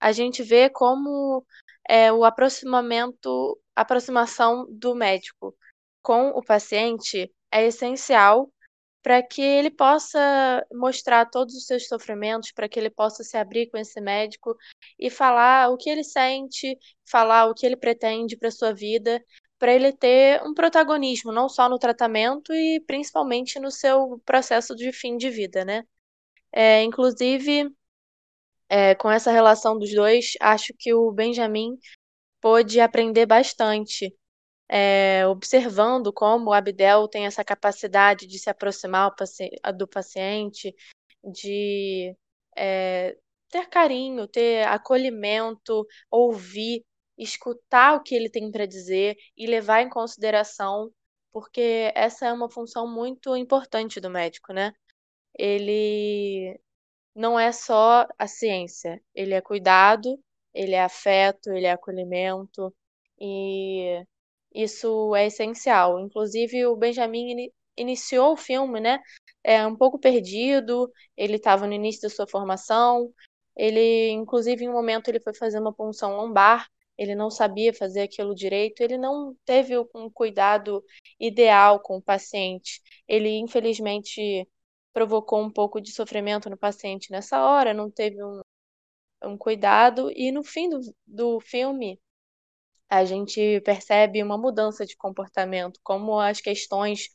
a 0.00 0.12
gente 0.12 0.42
vê 0.42 0.68
como 0.68 1.44
é, 1.88 2.12
o 2.12 2.24
aproximamento 2.24 3.58
aproximação 3.76 4.66
do 4.70 4.94
médico 4.94 5.54
com 6.02 6.30
o 6.30 6.42
paciente 6.42 7.30
é 7.52 7.66
essencial 7.66 8.50
para 9.02 9.22
que 9.22 9.40
ele 9.40 9.70
possa 9.70 10.66
mostrar 10.72 11.26
todos 11.26 11.54
os 11.54 11.64
seus 11.64 11.86
sofrimentos, 11.86 12.50
para 12.50 12.68
que 12.68 12.76
ele 12.76 12.90
possa 12.90 13.22
se 13.22 13.36
abrir 13.36 13.70
com 13.70 13.76
esse 13.76 14.00
médico 14.00 14.56
e 14.98 15.08
falar 15.08 15.70
o 15.70 15.76
que 15.76 15.88
ele 15.88 16.02
sente, 16.02 16.76
falar 17.08 17.46
o 17.46 17.54
que 17.54 17.64
ele 17.64 17.76
pretende 17.76 18.36
para 18.36 18.50
sua 18.50 18.72
vida, 18.72 19.24
para 19.58 19.72
ele 19.72 19.92
ter 19.92 20.42
um 20.42 20.52
protagonismo 20.52 21.30
não 21.30 21.48
só 21.48 21.68
no 21.68 21.78
tratamento 21.78 22.52
e 22.52 22.80
principalmente 22.80 23.60
no 23.60 23.70
seu 23.70 24.20
processo 24.24 24.74
de 24.74 24.90
fim 24.92 25.16
de 25.16 25.30
vida, 25.30 25.64
né? 25.64 25.84
É, 26.52 26.82
inclusive, 26.82 27.70
é, 28.68 28.94
com 28.96 29.10
essa 29.10 29.30
relação 29.30 29.78
dos 29.78 29.92
dois, 29.94 30.32
acho 30.40 30.72
que 30.78 30.92
o 30.92 31.12
Benjamin 31.12 31.78
pôde 32.46 32.78
aprender 32.78 33.26
bastante, 33.26 34.16
é, 34.68 35.26
observando 35.26 36.12
como 36.12 36.50
o 36.50 36.52
Abdel 36.52 37.08
tem 37.08 37.26
essa 37.26 37.44
capacidade 37.44 38.24
de 38.24 38.38
se 38.38 38.48
aproximar 38.48 39.12
do 39.76 39.88
paciente, 39.88 40.72
de 41.24 42.16
é, 42.56 43.16
ter 43.50 43.68
carinho, 43.68 44.28
ter 44.28 44.64
acolhimento, 44.68 45.84
ouvir, 46.08 46.84
escutar 47.18 47.96
o 47.96 48.02
que 48.04 48.14
ele 48.14 48.30
tem 48.30 48.48
para 48.52 48.64
dizer 48.64 49.16
e 49.36 49.44
levar 49.48 49.82
em 49.82 49.88
consideração, 49.90 50.92
porque 51.32 51.90
essa 51.96 52.26
é 52.26 52.32
uma 52.32 52.48
função 52.48 52.86
muito 52.86 53.36
importante 53.36 54.00
do 54.00 54.08
médico, 54.08 54.52
né? 54.52 54.72
Ele 55.36 56.56
não 57.12 57.38
é 57.40 57.50
só 57.50 58.06
a 58.16 58.28
ciência, 58.28 59.02
ele 59.12 59.34
é 59.34 59.40
cuidado 59.40 60.16
ele 60.56 60.74
é 60.74 60.82
afeto, 60.82 61.50
ele 61.52 61.66
é 61.66 61.72
acolhimento, 61.72 62.74
e 63.20 64.02
isso 64.54 65.14
é 65.14 65.26
essencial. 65.26 66.00
Inclusive, 66.00 66.66
o 66.66 66.76
Benjamin 66.76 67.32
in 67.46 67.50
iniciou 67.78 68.32
o 68.32 68.36
filme, 68.36 68.80
né? 68.80 68.98
É 69.44 69.66
um 69.66 69.76
pouco 69.76 69.98
perdido, 69.98 70.90
ele 71.16 71.36
estava 71.36 71.66
no 71.66 71.74
início 71.74 72.02
da 72.02 72.10
sua 72.10 72.26
formação, 72.26 73.12
ele, 73.56 74.10
inclusive, 74.10 74.64
em 74.64 74.68
um 74.68 74.72
momento, 74.72 75.08
ele 75.08 75.20
foi 75.20 75.34
fazer 75.34 75.58
uma 75.60 75.72
punção 75.74 76.16
lombar, 76.16 76.66
ele 76.98 77.14
não 77.14 77.30
sabia 77.30 77.72
fazer 77.74 78.02
aquilo 78.02 78.34
direito, 78.34 78.80
ele 78.82 78.98
não 78.98 79.36
teve 79.44 79.74
um 79.94 80.10
cuidado 80.10 80.82
ideal 81.20 81.80
com 81.80 81.98
o 81.98 82.02
paciente. 82.02 82.80
Ele, 83.08 83.30
infelizmente, 83.38 84.48
provocou 84.92 85.42
um 85.42 85.50
pouco 85.50 85.80
de 85.80 85.92
sofrimento 85.92 86.48
no 86.50 86.56
paciente 86.56 87.10
nessa 87.10 87.42
hora, 87.44 87.74
não 87.74 87.90
teve 87.90 88.22
um, 88.24 88.40
um 89.22 89.36
cuidado, 89.36 90.10
e 90.14 90.30
no 90.32 90.44
fim 90.44 90.68
do, 90.68 90.80
do 91.06 91.40
filme 91.40 92.00
a 92.88 93.04
gente 93.04 93.60
percebe 93.62 94.22
uma 94.22 94.38
mudança 94.38 94.86
de 94.86 94.96
comportamento, 94.96 95.80
como 95.82 96.18
as 96.20 96.40
questões 96.40 97.08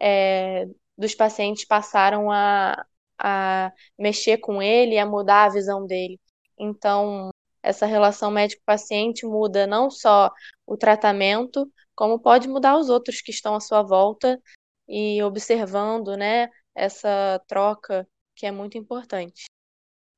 é, 0.00 0.66
dos 0.96 1.14
pacientes 1.14 1.66
passaram 1.66 2.30
a, 2.30 2.84
a 3.18 3.72
mexer 3.98 4.38
com 4.38 4.62
ele, 4.62 4.98
a 4.98 5.06
mudar 5.06 5.44
a 5.44 5.50
visão 5.50 5.86
dele. 5.86 6.20
Então, 6.58 7.30
essa 7.62 7.86
relação 7.86 8.30
médico-paciente 8.30 9.26
muda 9.26 9.66
não 9.66 9.90
só 9.90 10.30
o 10.66 10.76
tratamento, 10.76 11.70
como 11.94 12.18
pode 12.18 12.48
mudar 12.48 12.78
os 12.78 12.88
outros 12.88 13.20
que 13.20 13.30
estão 13.30 13.54
à 13.54 13.60
sua 13.60 13.82
volta 13.82 14.40
e 14.88 15.22
observando, 15.22 16.16
né, 16.16 16.48
essa 16.74 17.40
troca 17.46 18.06
que 18.34 18.46
é 18.46 18.50
muito 18.50 18.78
importante. 18.78 19.44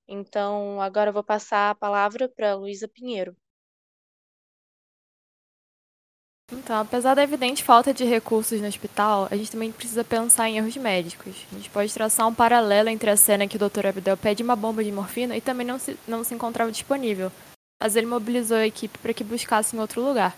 Então, 0.06 0.80
agora 0.80 1.10
eu 1.10 1.14
vou 1.14 1.24
passar 1.24 1.70
a 1.70 1.74
palavra 1.74 2.28
para 2.28 2.54
Luísa 2.54 2.86
Pinheiro. 2.86 3.36
Então, 6.52 6.78
apesar 6.78 7.14
da 7.14 7.22
evidente 7.22 7.64
falta 7.64 7.92
de 7.92 8.04
recursos 8.04 8.60
no 8.60 8.66
hospital, 8.66 9.26
a 9.30 9.36
gente 9.36 9.50
também 9.50 9.72
precisa 9.72 10.04
pensar 10.04 10.48
em 10.48 10.58
erros 10.58 10.76
médicos. 10.76 11.34
A 11.50 11.54
gente 11.54 11.70
pode 11.70 11.92
traçar 11.92 12.28
um 12.28 12.34
paralelo 12.34 12.90
entre 12.90 13.10
a 13.10 13.16
cena 13.16 13.48
que 13.48 13.56
o 13.56 13.58
Dr. 13.58 13.86
Abdel 13.86 14.16
pede 14.16 14.42
uma 14.42 14.54
bomba 14.54 14.84
de 14.84 14.92
morfina 14.92 15.36
e 15.36 15.40
também 15.40 15.66
não 15.66 15.78
se, 15.78 15.98
não 16.06 16.22
se 16.22 16.34
encontrava 16.34 16.70
disponível, 16.70 17.32
mas 17.82 17.96
ele 17.96 18.06
mobilizou 18.06 18.58
a 18.58 18.66
equipe 18.66 18.98
para 18.98 19.14
que 19.14 19.24
buscasse 19.24 19.74
em 19.74 19.80
outro 19.80 20.02
lugar. 20.02 20.36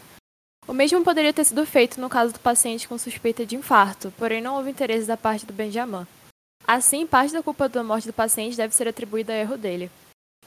O 0.68 0.72
mesmo 0.72 1.02
poderia 1.05 1.33
ter 1.33 1.44
sido 1.44 1.64
feito 1.66 2.00
no 2.00 2.09
caso 2.09 2.33
do 2.33 2.40
paciente 2.40 2.88
com 2.88 2.96
suspeita 2.98 3.44
de 3.44 3.57
infarto, 3.57 4.12
porém 4.16 4.40
não 4.40 4.57
houve 4.57 4.70
interesse 4.70 5.07
da 5.07 5.16
parte 5.16 5.44
do 5.44 5.52
Benjamin. 5.52 6.07
Assim, 6.66 7.07
parte 7.07 7.33
da 7.33 7.42
culpa 7.42 7.68
da 7.68 7.85
morte 7.85 8.09
do 8.09 8.12
paciente 8.12 8.57
deve 8.57 8.74
ser 8.74 8.88
atribuída 8.88 9.33
a 9.33 9.37
erro 9.37 9.57
dele. 9.57 9.90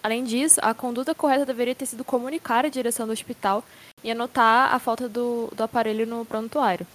Além 0.03 0.23
disso, 0.23 0.60
a 0.62 0.73
conduta 0.73 1.15
correta 1.15 1.45
deveria 1.45 1.75
ter 1.75 1.86
sido 1.86 2.03
comunicar 2.03 2.65
a 2.65 2.69
direção 2.69 3.05
do 3.05 3.13
hospital 3.13 3.63
e 4.03 4.12
anotar 4.12 4.73
a 4.73 4.79
falta 4.79 5.08
do, 5.08 5.47
do 5.55 5.63
aparelho 5.63 6.05
no 6.05 6.25
prontuário. 6.25 6.86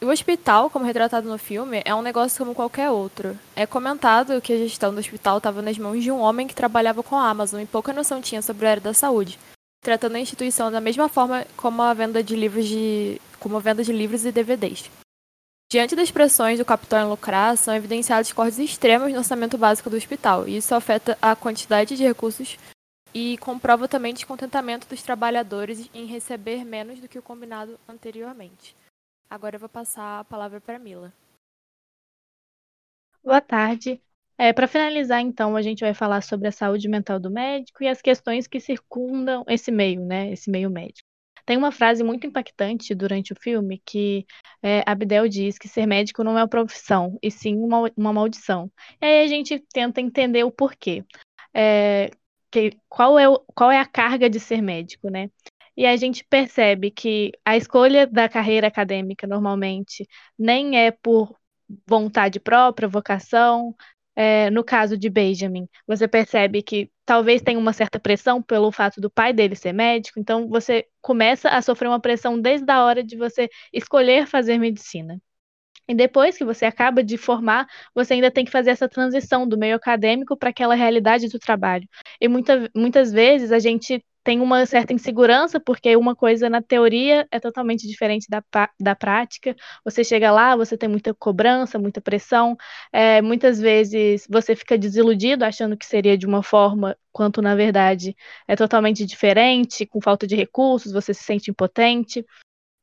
O 0.00 0.06
hospital, 0.06 0.70
como 0.70 0.84
retratado 0.84 1.28
no 1.28 1.38
filme, 1.38 1.82
é 1.84 1.92
um 1.92 2.02
negócio 2.02 2.38
como 2.38 2.54
qualquer 2.54 2.88
outro. 2.88 3.36
É 3.56 3.66
comentado 3.66 4.40
que 4.40 4.52
a 4.52 4.58
gestão 4.58 4.94
do 4.94 5.00
hospital 5.00 5.38
estava 5.38 5.60
nas 5.60 5.76
mãos 5.76 6.00
de 6.00 6.10
um 6.10 6.20
homem 6.20 6.46
que 6.46 6.54
trabalhava 6.54 7.02
com 7.02 7.16
a 7.16 7.28
Amazon 7.28 7.60
e 7.60 7.66
pouca 7.66 7.92
noção 7.92 8.20
tinha 8.20 8.40
sobre 8.40 8.66
a 8.66 8.70
área 8.70 8.82
da 8.82 8.94
saúde, 8.94 9.38
tratando 9.82 10.14
a 10.14 10.20
instituição 10.20 10.70
da 10.70 10.80
mesma 10.80 11.08
forma 11.08 11.44
como 11.56 11.82
a 11.82 11.92
venda 11.94 12.22
de 12.22 12.36
livros 12.36 12.68
de 12.68 13.20
como 13.40 13.56
a 13.56 13.60
venda 13.60 13.82
de 13.82 13.92
livros 13.92 14.24
e 14.24 14.30
DVDs. 14.30 14.88
Diante 15.70 15.94
das 15.94 16.10
pressões 16.10 16.58
do 16.58 16.64
capital 16.64 17.06
em 17.06 17.10
lucrar, 17.10 17.54
são 17.58 17.74
evidenciados 17.74 18.32
cortes 18.32 18.58
extremos 18.58 19.12
no 19.12 19.18
orçamento 19.18 19.58
básico 19.58 19.90
do 19.90 19.96
hospital, 19.96 20.48
isso 20.48 20.74
afeta 20.74 21.18
a 21.20 21.36
quantidade 21.36 21.94
de 21.94 22.02
recursos 22.02 22.56
e 23.14 23.36
comprova 23.36 23.86
também 23.86 24.14
descontentamento 24.14 24.88
dos 24.88 25.02
trabalhadores 25.02 25.90
em 25.92 26.06
receber 26.06 26.64
menos 26.64 27.00
do 27.00 27.08
que 27.08 27.18
o 27.18 27.22
combinado 27.22 27.78
anteriormente. 27.86 28.74
Agora 29.28 29.56
eu 29.56 29.60
vou 29.60 29.68
passar 29.68 30.20
a 30.20 30.24
palavra 30.24 30.58
para 30.58 30.78
Mila. 30.78 31.12
Boa 33.22 33.42
tarde. 33.42 34.00
É, 34.38 34.54
para 34.54 34.68
finalizar, 34.68 35.20
então, 35.20 35.54
a 35.54 35.60
gente 35.60 35.80
vai 35.80 35.92
falar 35.92 36.22
sobre 36.22 36.48
a 36.48 36.52
saúde 36.52 36.88
mental 36.88 37.20
do 37.20 37.30
médico 37.30 37.82
e 37.82 37.88
as 37.88 38.00
questões 38.00 38.46
que 38.46 38.60
circundam 38.60 39.44
esse 39.48 39.70
meio, 39.70 40.00
né, 40.00 40.32
esse 40.32 40.48
meio 40.50 40.70
médico. 40.70 41.07
Tem 41.48 41.56
uma 41.56 41.72
frase 41.72 42.04
muito 42.04 42.26
impactante 42.26 42.94
durante 42.94 43.32
o 43.32 43.36
filme 43.40 43.80
que 43.82 44.26
é, 44.62 44.82
Abdel 44.84 45.26
diz 45.26 45.56
que 45.56 45.66
ser 45.66 45.86
médico 45.86 46.22
não 46.22 46.36
é 46.36 46.42
uma 46.42 46.46
profissão, 46.48 47.18
e 47.22 47.30
sim 47.30 47.56
uma, 47.56 47.90
uma 47.96 48.12
maldição. 48.12 48.70
E 49.00 49.06
aí 49.06 49.24
a 49.24 49.26
gente 49.26 49.58
tenta 49.72 49.98
entender 49.98 50.44
o 50.44 50.50
porquê. 50.50 51.02
É, 51.54 52.10
que, 52.50 52.72
qual, 52.86 53.18
é 53.18 53.26
o, 53.26 53.38
qual 53.54 53.70
é 53.70 53.80
a 53.80 53.86
carga 53.86 54.28
de 54.28 54.38
ser 54.38 54.60
médico, 54.60 55.08
né? 55.08 55.30
E 55.74 55.86
a 55.86 55.96
gente 55.96 56.22
percebe 56.22 56.90
que 56.90 57.32
a 57.42 57.56
escolha 57.56 58.06
da 58.06 58.28
carreira 58.28 58.66
acadêmica 58.66 59.26
normalmente 59.26 60.06
nem 60.38 60.78
é 60.78 60.90
por 60.90 61.34
vontade 61.86 62.38
própria, 62.38 62.86
vocação, 62.86 63.74
é, 64.14 64.50
no 64.50 64.62
caso 64.62 64.98
de 64.98 65.08
Benjamin, 65.08 65.66
você 65.86 66.06
percebe 66.06 66.62
que 66.62 66.90
talvez 67.08 67.40
tenha 67.40 67.58
uma 67.58 67.72
certa 67.72 67.98
pressão 67.98 68.42
pelo 68.42 68.70
fato 68.70 69.00
do 69.00 69.08
pai 69.08 69.32
dele 69.32 69.56
ser 69.56 69.72
médico, 69.72 70.20
então 70.20 70.46
você 70.46 70.86
começa 71.00 71.48
a 71.48 71.62
sofrer 71.62 71.88
uma 71.88 71.98
pressão 71.98 72.38
desde 72.38 72.70
a 72.70 72.84
hora 72.84 73.02
de 73.02 73.16
você 73.16 73.48
escolher 73.72 74.26
fazer 74.26 74.58
medicina. 74.58 75.18
E 75.88 75.94
depois 75.94 76.36
que 76.36 76.44
você 76.44 76.66
acaba 76.66 77.02
de 77.02 77.16
formar, 77.16 77.66
você 77.94 78.12
ainda 78.12 78.30
tem 78.30 78.44
que 78.44 78.50
fazer 78.50 78.72
essa 78.72 78.86
transição 78.86 79.48
do 79.48 79.56
meio 79.56 79.74
acadêmico 79.74 80.36
para 80.36 80.50
aquela 80.50 80.74
realidade 80.74 81.28
do 81.28 81.38
trabalho. 81.38 81.88
E 82.20 82.28
muita, 82.28 82.70
muitas 82.76 83.10
vezes 83.10 83.52
a 83.52 83.58
gente 83.58 84.04
tem 84.28 84.40
uma 84.42 84.66
certa 84.66 84.92
insegurança, 84.92 85.58
porque 85.58 85.96
uma 85.96 86.14
coisa 86.14 86.50
na 86.50 86.60
teoria 86.60 87.26
é 87.30 87.40
totalmente 87.40 87.88
diferente 87.88 88.26
da, 88.28 88.44
da 88.78 88.94
prática. 88.94 89.56
Você 89.82 90.04
chega 90.04 90.30
lá, 90.30 90.54
você 90.54 90.76
tem 90.76 90.86
muita 90.86 91.14
cobrança, 91.14 91.78
muita 91.78 91.98
pressão, 91.98 92.54
é, 92.92 93.22
muitas 93.22 93.58
vezes 93.58 94.26
você 94.28 94.54
fica 94.54 94.76
desiludido 94.76 95.46
achando 95.46 95.78
que 95.78 95.86
seria 95.86 96.18
de 96.18 96.26
uma 96.26 96.42
forma, 96.42 96.94
quanto 97.10 97.40
na 97.40 97.54
verdade 97.54 98.14
é 98.46 98.54
totalmente 98.54 99.06
diferente, 99.06 99.86
com 99.86 99.98
falta 99.98 100.26
de 100.26 100.36
recursos, 100.36 100.92
você 100.92 101.14
se 101.14 101.24
sente 101.24 101.50
impotente. 101.50 102.22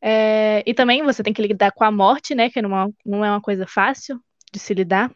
É, 0.02 0.64
e 0.66 0.74
também 0.74 1.04
você 1.04 1.22
tem 1.22 1.32
que 1.32 1.44
lidar 1.44 1.72
com 1.74 1.84
a 1.84 1.92
morte, 1.92 2.34
né? 2.34 2.50
Que 2.50 2.60
não 2.60 2.76
é, 2.76 2.88
não 3.06 3.24
é 3.24 3.30
uma 3.30 3.42
coisa 3.42 3.68
fácil 3.68 4.20
de 4.52 4.58
se 4.58 4.74
lidar. 4.74 5.12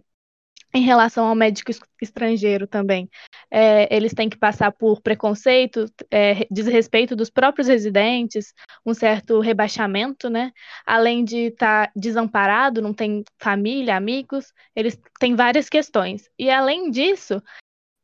Em 0.71 0.81
relação 0.81 1.27
ao 1.27 1.33
médico 1.33 1.71
estrangeiro 1.99 2.67
também, 2.67 3.09
é, 3.49 3.93
eles 3.95 4.13
têm 4.13 4.29
que 4.29 4.37
passar 4.37 4.71
por 4.71 5.01
preconceito, 5.01 5.85
é, 6.11 6.45
desrespeito 6.51 7.15
dos 7.15 7.31
próprios 7.31 7.67
residentes, 7.67 8.53
um 8.85 8.93
certo 8.93 9.39
rebaixamento, 9.39 10.29
né? 10.29 10.51
Além 10.85 11.23
de 11.23 11.47
estar 11.47 11.87
tá 11.87 11.93
desamparado, 11.95 12.83
não 12.83 12.93
tem 12.93 13.23
família, 13.39 13.95
amigos, 13.95 14.53
eles 14.75 14.99
têm 15.19 15.35
várias 15.35 15.69
questões. 15.69 16.29
E 16.37 16.51
além 16.51 16.91
disso, 16.91 17.41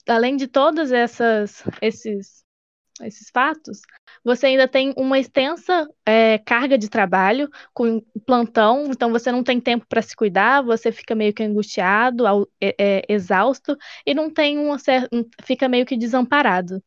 além 0.07 0.35
de 0.35 0.47
todos 0.47 0.91
essas, 0.91 1.63
esses 1.81 2.44
esses 3.01 3.29
fatos, 3.29 3.81
você 4.23 4.47
ainda 4.47 4.67
tem 4.67 4.93
uma 4.95 5.19
extensa 5.19 5.87
é, 6.05 6.37
carga 6.39 6.77
de 6.77 6.89
trabalho 6.89 7.49
com 7.73 8.01
plantão, 8.25 8.85
então 8.85 9.11
você 9.11 9.31
não 9.31 9.43
tem 9.43 9.59
tempo 9.59 9.85
para 9.87 10.01
se 10.01 10.15
cuidar, 10.15 10.61
você 10.61 10.91
fica 10.91 11.13
meio 11.13 11.33
que 11.33 11.43
angustiado, 11.43 12.25
é, 12.61 12.75
é, 12.79 13.01
exausto 13.09 13.77
e 14.05 14.13
não 14.13 14.29
tem 14.29 14.57
um, 14.57 14.75
fica 15.43 15.67
meio 15.67 15.85
que 15.85 15.97
desamparado. 15.97 16.81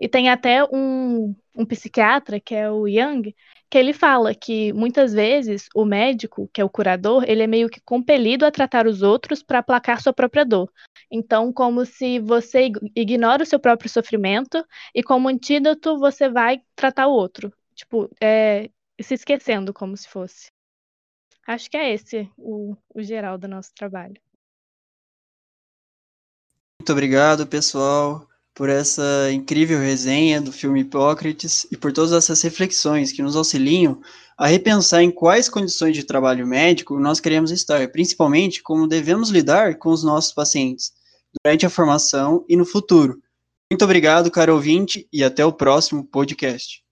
E 0.00 0.08
tem 0.08 0.30
até 0.30 0.62
um, 0.64 1.34
um 1.54 1.66
psiquiatra, 1.66 2.38
que 2.38 2.54
é 2.54 2.70
o 2.70 2.86
Young, 2.86 3.34
que 3.68 3.76
ele 3.76 3.92
fala 3.92 4.32
que 4.34 4.72
muitas 4.72 5.12
vezes 5.12 5.68
o 5.74 5.84
médico, 5.84 6.48
que 6.54 6.60
é 6.60 6.64
o 6.64 6.70
curador, 6.70 7.24
ele 7.26 7.42
é 7.42 7.46
meio 7.48 7.68
que 7.68 7.80
compelido 7.80 8.46
a 8.46 8.50
tratar 8.50 8.86
os 8.86 9.02
outros 9.02 9.42
para 9.42 9.58
aplacar 9.58 10.00
sua 10.00 10.12
própria 10.12 10.44
dor. 10.44 10.70
Então, 11.10 11.52
como 11.52 11.84
se 11.86 12.18
você 12.18 12.70
ignora 12.94 13.42
o 13.42 13.46
seu 13.46 13.58
próprio 13.58 13.88
sofrimento 13.88 14.64
e 14.94 15.02
como 15.02 15.28
antídoto 15.28 15.98
você 15.98 16.28
vai 16.28 16.60
tratar 16.76 17.06
o 17.06 17.12
outro. 17.12 17.52
Tipo, 17.74 18.10
é, 18.20 18.70
se 19.00 19.14
esquecendo 19.14 19.72
como 19.72 19.96
se 19.96 20.08
fosse. 20.08 20.50
Acho 21.46 21.70
que 21.70 21.76
é 21.76 21.92
esse 21.92 22.30
o, 22.36 22.76
o 22.94 23.02
geral 23.02 23.38
do 23.38 23.48
nosso 23.48 23.72
trabalho. 23.74 24.20
Muito 26.80 26.92
obrigado, 26.92 27.46
pessoal 27.46 28.28
por 28.58 28.68
essa 28.68 29.30
incrível 29.32 29.78
resenha 29.78 30.40
do 30.40 30.50
filme 30.50 30.80
Hipócrates 30.80 31.64
e 31.70 31.76
por 31.76 31.92
todas 31.92 32.10
essas 32.10 32.42
reflexões 32.42 33.12
que 33.12 33.22
nos 33.22 33.36
auxiliam 33.36 34.00
a 34.36 34.48
repensar 34.48 35.00
em 35.00 35.12
quais 35.12 35.48
condições 35.48 35.94
de 35.94 36.02
trabalho 36.02 36.44
médico 36.44 36.98
nós 36.98 37.20
queremos 37.20 37.52
estar, 37.52 37.88
principalmente 37.92 38.60
como 38.60 38.88
devemos 38.88 39.30
lidar 39.30 39.76
com 39.78 39.90
os 39.90 40.02
nossos 40.02 40.32
pacientes 40.32 40.92
durante 41.44 41.66
a 41.66 41.70
formação 41.70 42.44
e 42.48 42.56
no 42.56 42.64
futuro. 42.64 43.20
Muito 43.70 43.84
obrigado, 43.84 44.30
caro 44.30 44.54
ouvinte, 44.54 45.06
e 45.12 45.22
até 45.22 45.44
o 45.44 45.52
próximo 45.52 46.04
podcast. 46.04 46.82